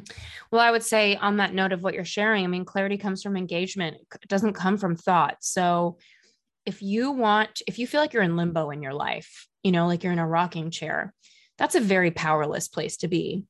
Well, 0.52 0.62
I 0.62 0.72
would 0.72 0.84
say 0.84 1.16
on 1.16 1.38
that 1.38 1.54
note 1.54 1.74
of 1.74 1.84
what 1.84 1.94
you're 1.94 2.06
sharing, 2.06 2.44
I 2.44 2.48
mean, 2.48 2.66
clarity 2.66 2.98
comes 2.98 3.22
from 3.22 3.38
engagement, 3.38 3.98
it 4.22 4.30
doesn't 4.30 4.54
come 4.54 4.78
from 4.78 4.96
thought. 4.96 5.38
So, 5.42 5.98
if 6.66 6.82
you 6.82 7.12
want, 7.12 7.62
if 7.68 7.78
you 7.78 7.86
feel 7.86 8.00
like 8.00 8.14
you're 8.14 8.24
in 8.24 8.38
limbo 8.38 8.70
in 8.70 8.82
your 8.82 8.94
life, 8.94 9.48
you 9.64 9.72
know, 9.72 9.86
like 9.86 10.04
you're 10.04 10.14
in 10.14 10.20
a 10.20 10.28
rocking 10.28 10.72
chair, 10.72 11.14
that's 11.58 11.76
a 11.76 11.80
very 11.80 12.12
powerless 12.12 12.68
place 12.68 12.98
to 12.98 13.08
be 13.08 13.46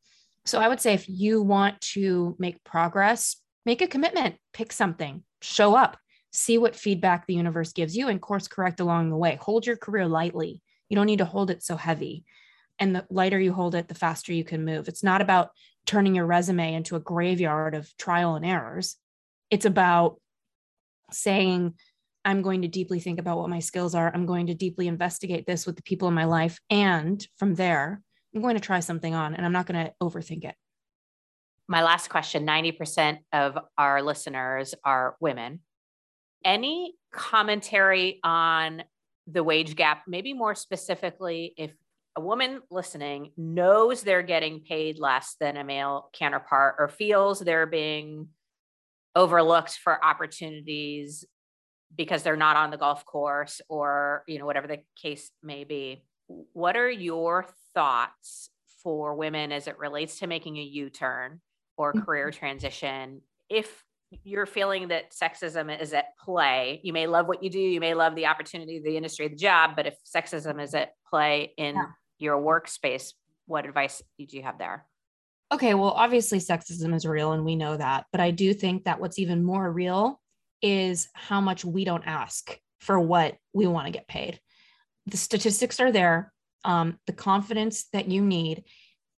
So 0.45 0.59
I 0.59 0.67
would 0.67 0.81
say 0.81 0.93
if 0.93 1.07
you 1.07 1.41
want 1.41 1.79
to 1.93 2.35
make 2.37 2.63
progress, 2.63 3.37
make 3.65 3.81
a 3.81 3.87
commitment, 3.87 4.35
pick 4.53 4.73
something, 4.73 5.23
show 5.41 5.75
up, 5.75 5.97
see 6.31 6.57
what 6.57 6.75
feedback 6.75 7.25
the 7.25 7.35
universe 7.35 7.71
gives 7.71 7.95
you, 7.95 8.09
and 8.09 8.21
course 8.21 8.47
correct 8.47 8.79
along 8.79 9.09
the 9.09 9.17
way. 9.17 9.37
Hold 9.41 9.65
your 9.65 9.77
career 9.77 10.07
lightly. 10.07 10.61
You 10.89 10.95
don't 10.95 11.05
need 11.05 11.19
to 11.19 11.25
hold 11.25 11.49
it 11.49 11.63
so 11.63 11.77
heavy. 11.77 12.25
And 12.79 12.95
the 12.95 13.05
lighter 13.09 13.39
you 13.39 13.53
hold 13.53 13.75
it, 13.75 13.87
the 13.87 13.95
faster 13.95 14.33
you 14.33 14.43
can 14.43 14.65
move. 14.65 14.87
It's 14.87 15.03
not 15.03 15.21
about 15.21 15.51
turning 15.85 16.15
your 16.15 16.25
resume 16.25 16.73
into 16.73 16.95
a 16.95 16.99
graveyard 16.99 17.75
of 17.75 17.95
trial 17.97 18.35
and 18.35 18.45
errors. 18.45 18.97
It's 19.49 19.65
about 19.65 20.19
saying, 21.11 21.75
I'm 22.25 22.41
going 22.41 22.61
to 22.61 22.67
deeply 22.67 22.99
think 22.99 23.19
about 23.19 23.37
what 23.37 23.49
my 23.49 23.59
skills 23.59 23.95
are. 23.95 24.11
I'm 24.13 24.25
going 24.25 24.47
to 24.47 24.53
deeply 24.53 24.87
investigate 24.87 25.45
this 25.45 25.65
with 25.65 25.75
the 25.75 25.83
people 25.83 26.07
in 26.07 26.13
my 26.13 26.25
life. 26.25 26.59
And 26.69 27.25
from 27.37 27.55
there, 27.55 28.01
I'm 28.33 28.41
going 28.41 28.55
to 28.55 28.61
try 28.61 28.79
something 28.79 29.13
on 29.13 29.35
and 29.35 29.45
I'm 29.45 29.51
not 29.51 29.65
going 29.65 29.85
to 29.85 29.93
overthink 30.01 30.45
it. 30.45 30.55
My 31.67 31.83
last 31.83 32.09
question 32.09 32.45
90% 32.45 33.19
of 33.31 33.57
our 33.77 34.01
listeners 34.01 34.73
are 34.83 35.15
women. 35.19 35.61
Any 36.43 36.95
commentary 37.11 38.19
on 38.23 38.83
the 39.27 39.43
wage 39.43 39.75
gap, 39.75 40.03
maybe 40.07 40.33
more 40.33 40.55
specifically, 40.55 41.53
if 41.57 41.71
a 42.15 42.21
woman 42.21 42.61
listening 42.69 43.31
knows 43.37 44.01
they're 44.01 44.23
getting 44.23 44.59
paid 44.59 44.99
less 44.99 45.35
than 45.39 45.57
a 45.57 45.63
male 45.63 46.09
counterpart 46.13 46.75
or 46.79 46.89
feels 46.89 47.39
they're 47.39 47.65
being 47.65 48.27
overlooked 49.15 49.77
for 49.83 50.03
opportunities 50.03 51.25
because 51.95 52.23
they're 52.23 52.35
not 52.35 52.55
on 52.55 52.71
the 52.71 52.77
golf 52.77 53.05
course 53.05 53.61
or 53.69 54.23
you 54.27 54.39
know 54.39 54.45
whatever 54.45 54.67
the 54.67 54.79
case 54.95 55.31
may 55.41 55.63
be 55.63 56.03
what 56.27 56.75
are 56.75 56.89
your 56.89 57.45
thoughts 57.73 58.49
for 58.81 59.15
women 59.15 59.51
as 59.51 59.67
it 59.67 59.77
relates 59.77 60.19
to 60.19 60.27
making 60.27 60.57
a 60.57 60.61
u-turn 60.61 61.39
or 61.77 61.93
career 61.93 62.29
mm-hmm. 62.29 62.39
transition 62.39 63.21
if 63.49 63.83
you're 64.23 64.45
feeling 64.45 64.89
that 64.89 65.11
sexism 65.11 65.81
is 65.81 65.93
at 65.93 66.17
play 66.23 66.79
you 66.83 66.93
may 66.93 67.07
love 67.07 67.27
what 67.27 67.43
you 67.43 67.49
do 67.49 67.59
you 67.59 67.79
may 67.79 67.93
love 67.93 68.15
the 68.15 68.25
opportunity 68.25 68.79
the 68.83 68.95
industry 68.95 69.27
the 69.27 69.35
job 69.35 69.71
but 69.75 69.87
if 69.87 69.95
sexism 70.03 70.61
is 70.61 70.73
at 70.73 70.93
play 71.09 71.51
in 71.57 71.75
yeah. 71.75 71.85
your 72.19 72.37
workspace 72.41 73.13
what 73.45 73.65
advice 73.65 74.01
do 74.17 74.37
you 74.37 74.43
have 74.43 74.57
there 74.57 74.85
okay 75.51 75.73
well 75.73 75.91
obviously 75.91 76.39
sexism 76.39 76.93
is 76.93 77.05
real 77.05 77.31
and 77.31 77.43
we 77.43 77.55
know 77.55 77.75
that 77.75 78.05
but 78.11 78.21
i 78.21 78.29
do 78.29 78.53
think 78.53 78.83
that 78.83 78.99
what's 78.99 79.17
even 79.17 79.43
more 79.43 79.71
real 79.71 80.21
is 80.63 81.09
how 81.13 81.41
much 81.41 81.63
we 81.63 81.83
don't 81.83 82.07
ask 82.07 82.57
for 82.79 82.99
what 82.99 83.35
we 83.53 83.67
want 83.67 83.85
to 83.85 83.91
get 83.91 84.07
paid. 84.07 84.39
The 85.05 85.17
statistics 85.17 85.79
are 85.79 85.91
there. 85.91 86.33
Um, 86.65 86.97
the 87.07 87.13
confidence 87.13 87.85
that 87.91 88.07
you 88.07 88.21
need. 88.21 88.63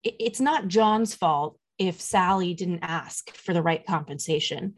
It, 0.03 0.15
it's 0.19 0.41
not 0.41 0.67
John's 0.67 1.13
fault 1.13 1.57
if 1.77 2.01
Sally 2.01 2.53
didn't 2.53 2.79
ask 2.81 3.29
for 3.35 3.53
the 3.53 3.61
right 3.61 3.85
compensation. 3.85 4.75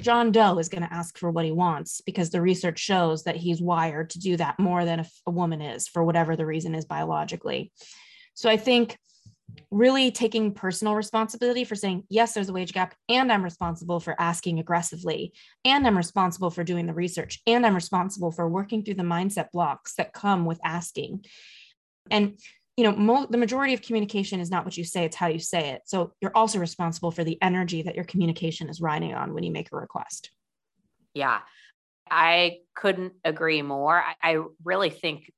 John 0.00 0.32
Doe 0.32 0.58
is 0.58 0.68
going 0.68 0.82
to 0.82 0.92
ask 0.92 1.18
for 1.18 1.30
what 1.30 1.44
he 1.44 1.52
wants 1.52 2.00
because 2.02 2.30
the 2.30 2.42
research 2.42 2.78
shows 2.78 3.24
that 3.24 3.36
he's 3.36 3.62
wired 3.62 4.10
to 4.10 4.18
do 4.18 4.36
that 4.36 4.58
more 4.58 4.84
than 4.84 5.00
a, 5.00 5.06
a 5.26 5.30
woman 5.30 5.62
is 5.62 5.88
for 5.88 6.04
whatever 6.04 6.36
the 6.36 6.46
reason 6.46 6.74
is 6.74 6.84
biologically. 6.84 7.72
So 8.34 8.50
I 8.50 8.56
think 8.56 8.98
really 9.70 10.10
taking 10.10 10.52
personal 10.52 10.94
responsibility 10.94 11.64
for 11.64 11.74
saying, 11.74 12.04
yes, 12.08 12.34
there's 12.34 12.48
a 12.48 12.52
wage 12.52 12.72
gap, 12.72 12.94
and 13.08 13.30
I'm 13.32 13.42
responsible 13.42 14.00
for 14.00 14.20
asking 14.20 14.58
aggressively, 14.58 15.32
and 15.64 15.86
I'm 15.86 15.96
responsible 15.96 16.50
for 16.50 16.64
doing 16.64 16.86
the 16.86 16.94
research, 16.94 17.40
and 17.46 17.64
I'm 17.64 17.74
responsible 17.74 18.32
for 18.32 18.48
working 18.48 18.84
through 18.84 18.94
the 18.94 19.02
mindset 19.02 19.50
blocks 19.52 19.94
that 19.96 20.12
come 20.12 20.44
with 20.44 20.60
asking. 20.64 21.24
And 22.10 22.38
you 22.76 22.84
know, 22.84 22.92
mo- 22.92 23.26
the 23.28 23.38
majority 23.38 23.72
of 23.72 23.80
communication 23.80 24.38
is 24.38 24.50
not 24.50 24.64
what 24.64 24.76
you 24.76 24.84
say, 24.84 25.04
it's 25.04 25.16
how 25.16 25.28
you 25.28 25.38
say 25.38 25.70
it. 25.70 25.82
So 25.86 26.12
you're 26.20 26.36
also 26.36 26.58
responsible 26.58 27.10
for 27.10 27.24
the 27.24 27.38
energy 27.40 27.82
that 27.82 27.94
your 27.94 28.04
communication 28.04 28.68
is 28.68 28.82
riding 28.82 29.14
on 29.14 29.32
when 29.32 29.44
you 29.44 29.50
make 29.50 29.72
a 29.72 29.76
request. 29.76 30.30
Yeah, 31.14 31.38
I 32.10 32.58
couldn't 32.74 33.14
agree 33.24 33.62
more. 33.62 34.02
I, 34.02 34.34
I 34.34 34.42
really 34.62 34.90
think 34.90 35.32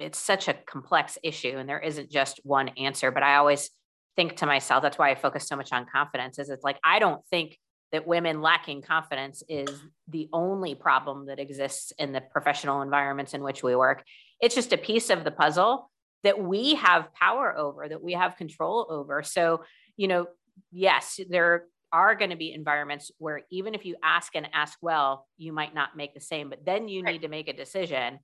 it's 0.00 0.18
such 0.18 0.48
a 0.48 0.54
complex 0.54 1.18
issue 1.22 1.56
and 1.56 1.68
there 1.68 1.80
isn't 1.80 2.10
just 2.10 2.40
one 2.44 2.68
answer 2.70 3.10
but 3.10 3.22
i 3.22 3.36
always 3.36 3.70
think 4.16 4.36
to 4.36 4.46
myself 4.46 4.82
that's 4.82 4.98
why 4.98 5.10
i 5.10 5.14
focus 5.14 5.46
so 5.46 5.56
much 5.56 5.72
on 5.72 5.86
confidence 5.92 6.38
is 6.38 6.50
it's 6.50 6.64
like 6.64 6.78
i 6.84 6.98
don't 6.98 7.24
think 7.26 7.58
that 7.92 8.06
women 8.06 8.40
lacking 8.40 8.82
confidence 8.82 9.42
is 9.48 9.82
the 10.08 10.28
only 10.32 10.74
problem 10.74 11.26
that 11.26 11.40
exists 11.40 11.92
in 11.98 12.12
the 12.12 12.20
professional 12.20 12.82
environments 12.82 13.34
in 13.34 13.42
which 13.42 13.64
we 13.64 13.74
work. 13.74 14.04
It's 14.40 14.54
just 14.54 14.72
a 14.72 14.78
piece 14.78 15.10
of 15.10 15.24
the 15.24 15.32
puzzle 15.32 15.90
that 16.22 16.40
we 16.40 16.76
have 16.76 17.12
power 17.14 17.56
over 17.56 17.88
that 17.88 18.00
we 18.00 18.12
have 18.12 18.36
control 18.36 18.86
over. 18.88 19.24
So 19.24 19.62
you 20.00 20.08
know 20.08 20.26
yes 20.72 21.20
there 21.28 21.64
are 21.92 22.14
going 22.14 22.30
to 22.30 22.36
be 22.36 22.52
environments 22.52 23.10
where 23.18 23.42
even 23.50 23.74
if 23.74 23.84
you 23.84 23.96
ask 24.02 24.34
and 24.34 24.48
ask 24.52 24.78
well 24.80 25.26
you 25.36 25.52
might 25.52 25.74
not 25.74 25.96
make 25.96 26.14
the 26.14 26.20
same 26.20 26.48
but 26.48 26.64
then 26.64 26.88
you 26.88 27.02
right. 27.02 27.12
need 27.12 27.22
to 27.22 27.28
make 27.28 27.48
a 27.48 27.52
decision 27.52 28.18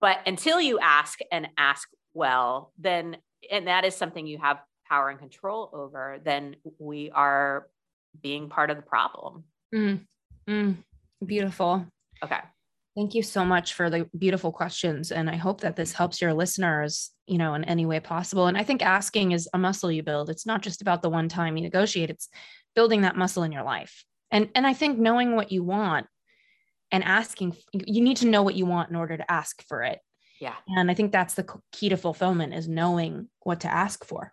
but 0.00 0.18
until 0.26 0.60
you 0.60 0.78
ask 0.78 1.18
and 1.30 1.48
ask 1.56 1.88
well, 2.14 2.72
then, 2.78 3.16
and 3.50 3.66
that 3.66 3.84
is 3.84 3.94
something 3.94 4.26
you 4.26 4.38
have 4.38 4.58
power 4.88 5.08
and 5.08 5.18
control 5.18 5.70
over, 5.72 6.18
then 6.24 6.56
we 6.78 7.10
are 7.10 7.68
being 8.22 8.48
part 8.48 8.70
of 8.70 8.76
the 8.76 8.82
problem. 8.82 9.44
Mm, 9.74 10.00
mm, 10.48 10.76
beautiful. 11.24 11.86
Okay. 12.22 12.38
Thank 12.96 13.14
you 13.14 13.22
so 13.22 13.44
much 13.44 13.74
for 13.74 13.90
the 13.90 14.08
beautiful 14.18 14.50
questions. 14.50 15.12
And 15.12 15.28
I 15.28 15.36
hope 15.36 15.60
that 15.60 15.76
this 15.76 15.92
helps 15.92 16.22
your 16.22 16.32
listeners, 16.32 17.10
you 17.26 17.36
know, 17.36 17.52
in 17.52 17.64
any 17.64 17.84
way 17.84 18.00
possible. 18.00 18.46
And 18.46 18.56
I 18.56 18.64
think 18.64 18.82
asking 18.82 19.32
is 19.32 19.48
a 19.52 19.58
muscle 19.58 19.92
you 19.92 20.02
build. 20.02 20.30
It's 20.30 20.46
not 20.46 20.62
just 20.62 20.80
about 20.80 21.02
the 21.02 21.10
one 21.10 21.28
time 21.28 21.56
you 21.56 21.62
negotiate, 21.62 22.08
it's 22.08 22.30
building 22.74 23.02
that 23.02 23.16
muscle 23.16 23.42
in 23.42 23.52
your 23.52 23.64
life. 23.64 24.04
And 24.30 24.48
and 24.54 24.66
I 24.66 24.72
think 24.72 24.98
knowing 24.98 25.36
what 25.36 25.52
you 25.52 25.62
want 25.62 26.06
and 26.92 27.04
asking 27.04 27.56
you 27.72 28.00
need 28.00 28.18
to 28.18 28.26
know 28.26 28.42
what 28.42 28.54
you 28.54 28.66
want 28.66 28.90
in 28.90 28.96
order 28.96 29.16
to 29.16 29.30
ask 29.30 29.62
for 29.66 29.82
it. 29.82 30.00
Yeah. 30.40 30.54
And 30.68 30.90
i 30.90 30.94
think 30.94 31.12
that's 31.12 31.34
the 31.34 31.46
key 31.72 31.88
to 31.88 31.96
fulfillment 31.96 32.54
is 32.54 32.68
knowing 32.68 33.28
what 33.40 33.60
to 33.60 33.68
ask 33.68 34.04
for. 34.04 34.32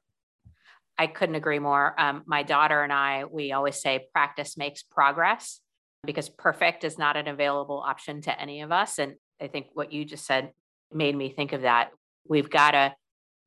I 0.98 1.08
couldn't 1.08 1.36
agree 1.36 1.60
more. 1.60 2.00
Um, 2.00 2.24
my 2.26 2.44
daughter 2.44 2.84
and 2.84 2.94
i 2.94 3.26
we 3.26 3.52
always 3.52 3.82
say 3.82 4.08
practice 4.13 4.58
makes 4.58 4.84
progress 4.84 5.62
because 6.06 6.30
perfect 6.30 6.84
is 6.84 6.98
not 6.98 7.16
an 7.16 7.28
available 7.28 7.80
option 7.80 8.22
to 8.22 8.39
any 8.39 8.62
of 8.62 8.72
us. 8.72 9.00
And 9.00 9.16
i 9.42 9.48
think 9.48 9.68
what 9.74 9.92
you 9.92 10.06
just 10.06 10.26
said 10.26 10.52
made 10.92 11.16
me 11.16 11.30
think 11.30 11.54
of 11.54 11.62
that. 11.62 11.92
We've 12.28 12.50
got 12.50 12.72
to 12.72 12.94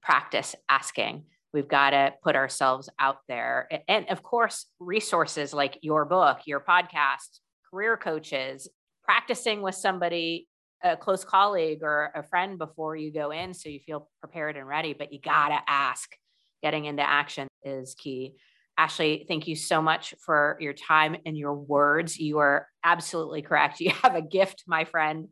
practice 0.02 0.54
asking. 0.68 1.24
We've 1.52 1.68
got 1.68 1.90
to 1.90 2.12
put 2.22 2.36
ourselves 2.36 2.88
out 2.98 3.18
there. 3.28 3.68
And 3.88 4.08
of 4.08 4.22
course 4.22 4.66
resources 4.78 5.54
like 5.54 5.78
your 5.82 6.04
book 6.04 6.40
your 6.46 6.60
podcast 6.60 7.40
career 7.70 7.96
coaches 7.96 8.68
practicing 9.06 9.62
with 9.62 9.74
somebody 9.74 10.48
a 10.82 10.96
close 10.96 11.24
colleague 11.24 11.82
or 11.82 12.10
a 12.14 12.22
friend 12.22 12.58
before 12.58 12.96
you 12.96 13.10
go 13.12 13.30
in 13.30 13.54
so 13.54 13.68
you 13.68 13.80
feel 13.80 14.08
prepared 14.20 14.56
and 14.56 14.68
ready 14.68 14.92
but 14.92 15.12
you 15.12 15.20
got 15.20 15.48
to 15.48 15.58
ask. 15.66 16.14
Getting 16.62 16.86
into 16.86 17.02
action 17.02 17.48
is 17.62 17.94
key. 17.94 18.34
Ashley 18.78 19.24
thank 19.28 19.46
you 19.46 19.56
so 19.56 19.80
much 19.80 20.14
for 20.24 20.56
your 20.60 20.72
time 20.72 21.16
and 21.24 21.36
your 21.36 21.54
words. 21.54 22.18
You 22.18 22.38
are 22.38 22.66
absolutely 22.84 23.42
correct. 23.42 23.80
You 23.80 23.90
have 24.02 24.14
a 24.14 24.22
gift 24.22 24.64
my 24.66 24.84
friend. 24.84 25.28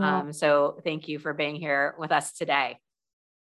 Um, 0.00 0.32
so 0.32 0.78
thank 0.82 1.06
you 1.08 1.18
for 1.18 1.32
being 1.32 1.56
here 1.56 1.94
with 1.98 2.10
us 2.10 2.32
today. 2.32 2.78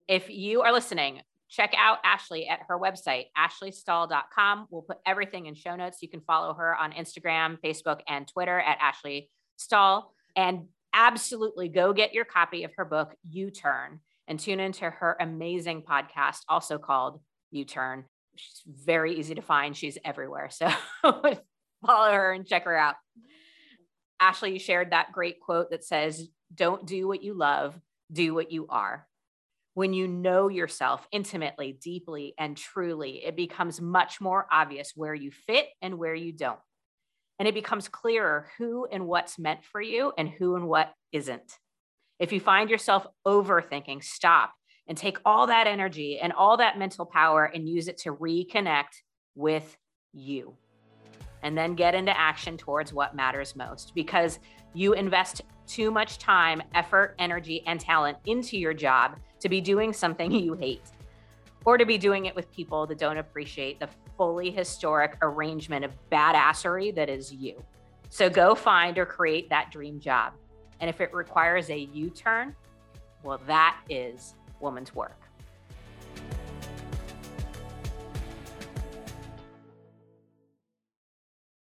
If 0.08 0.30
you 0.30 0.62
are 0.62 0.73
listening 0.73 1.21
check 1.49 1.73
out 1.78 1.99
ashley 2.04 2.47
at 2.47 2.62
her 2.67 2.80
website 2.80 3.26
ashleystahl.com. 3.38 4.67
we'll 4.71 4.82
put 4.82 4.97
everything 5.06 5.45
in 5.45 5.54
show 5.54 5.76
notes. 5.76 5.99
You 6.02 6.10
can 6.10 6.21
follow 6.21 6.54
her 6.56 6.76
on 6.76 6.91
instagram 6.93 7.60
facebook 7.63 7.99
and 8.08 8.28
twitter 8.28 8.60
at 8.60 8.78
ashley 8.82 9.30
Stahl. 9.57 10.13
And 10.35 10.67
absolutely 10.93 11.69
go 11.69 11.91
get 11.93 12.13
your 12.13 12.25
copy 12.25 12.63
of 12.63 12.71
her 12.77 12.85
book, 12.85 13.15
U 13.29 13.51
Turn, 13.51 13.99
and 14.27 14.39
tune 14.39 14.59
into 14.59 14.89
her 14.89 15.17
amazing 15.19 15.83
podcast, 15.83 16.41
also 16.47 16.77
called 16.77 17.19
U 17.51 17.65
Turn. 17.65 18.05
She's 18.35 18.61
very 18.65 19.19
easy 19.19 19.35
to 19.35 19.41
find. 19.41 19.75
She's 19.75 19.97
everywhere. 20.05 20.49
So 20.49 20.69
follow 21.03 22.11
her 22.11 22.33
and 22.33 22.47
check 22.47 22.63
her 22.65 22.77
out. 22.77 22.95
Ashley, 24.19 24.53
you 24.53 24.59
shared 24.59 24.91
that 24.91 25.11
great 25.11 25.39
quote 25.41 25.71
that 25.71 25.83
says, 25.83 26.27
Don't 26.53 26.85
do 26.85 27.07
what 27.07 27.23
you 27.23 27.33
love, 27.33 27.79
do 28.11 28.33
what 28.33 28.51
you 28.51 28.67
are. 28.69 29.07
When 29.75 29.93
you 29.93 30.07
know 30.07 30.49
yourself 30.49 31.07
intimately, 31.11 31.77
deeply, 31.81 32.35
and 32.37 32.55
truly, 32.55 33.23
it 33.25 33.35
becomes 33.35 33.81
much 33.81 34.21
more 34.21 34.45
obvious 34.51 34.93
where 34.95 35.15
you 35.15 35.31
fit 35.31 35.65
and 35.81 35.97
where 35.97 36.13
you 36.13 36.31
don't 36.31 36.59
and 37.39 37.48
it 37.48 37.54
becomes 37.54 37.88
clearer 37.88 38.48
who 38.58 38.88
and 38.91 39.08
what's 39.08 39.39
meant 39.39 39.63
for 39.63 39.82
you 39.82 40.13
and 40.17 40.30
who 40.30 40.56
and 40.56 40.67
what 40.67 40.93
isn't. 41.12 41.60
If 42.19 42.32
you 42.32 42.39
find 42.39 42.69
yourself 42.69 43.08
overthinking, 43.26 44.04
stop 44.04 44.54
and 44.88 44.98
take 44.98 45.17
all 45.26 45.48
that 45.48 45.67
energy 45.67 46.19
and 46.19 46.34
all 46.34 46.58
that 46.58 46.78
mental 46.78 47.06
power 47.06 47.46
and 47.46 47.67
use 47.67 47.88
it 47.88 47.98
to 48.00 48.13
reconnect 48.13 49.02
with 49.36 49.78
you. 50.13 50.56
And 51.41 51.58
then 51.58 51.76
get 51.76 51.96
into 51.96 52.17
action 52.17 52.58
towards 52.58 52.93
what 52.93 53.15
matters 53.15 53.56
most 53.56 53.93
because 53.93 54.39
you 54.74 54.93
invest 54.93 55.41
too 55.67 55.91
much 55.91 56.17
time, 56.17 56.62
effort, 56.74 57.15
energy, 57.19 57.63
and 57.65 57.80
talent 57.80 58.17
into 58.26 58.58
your 58.58 58.74
job 58.74 59.17
to 59.39 59.50
be 59.50 59.60
doing 59.60 59.91
something 59.93 60.32
you 60.32 60.54
hate. 60.54 60.84
or 61.65 61.78
to 61.78 61.86
be 61.86 61.98
doing 61.98 62.26
it 62.26 62.36
with 62.36 62.52
people 62.52 62.86
that 62.88 62.98
don't 62.98 63.17
appreciate 63.17 63.80
the 63.80 63.88
fully 64.17 64.52
historic 64.52 65.17
arrangement 65.21 65.86
of 65.86 65.91
badassery 66.12 66.93
that 66.95 67.10
is 67.10 67.32
you. 67.32 67.63
So 68.10 68.30
go 68.30 68.54
find 68.56 68.97
or 68.97 69.06
create 69.06 69.49
that 69.49 69.71
dream 69.71 69.99
job. 69.99 70.34
And 70.80 70.89
if 70.89 71.02
it 71.02 71.13
requires 71.13 71.69
a 71.69 71.78
U 71.78 72.10
turn, 72.10 72.56
well, 73.23 73.41
that 73.47 73.78
is 73.89 74.36
woman's 74.60 74.93
work. 74.93 75.22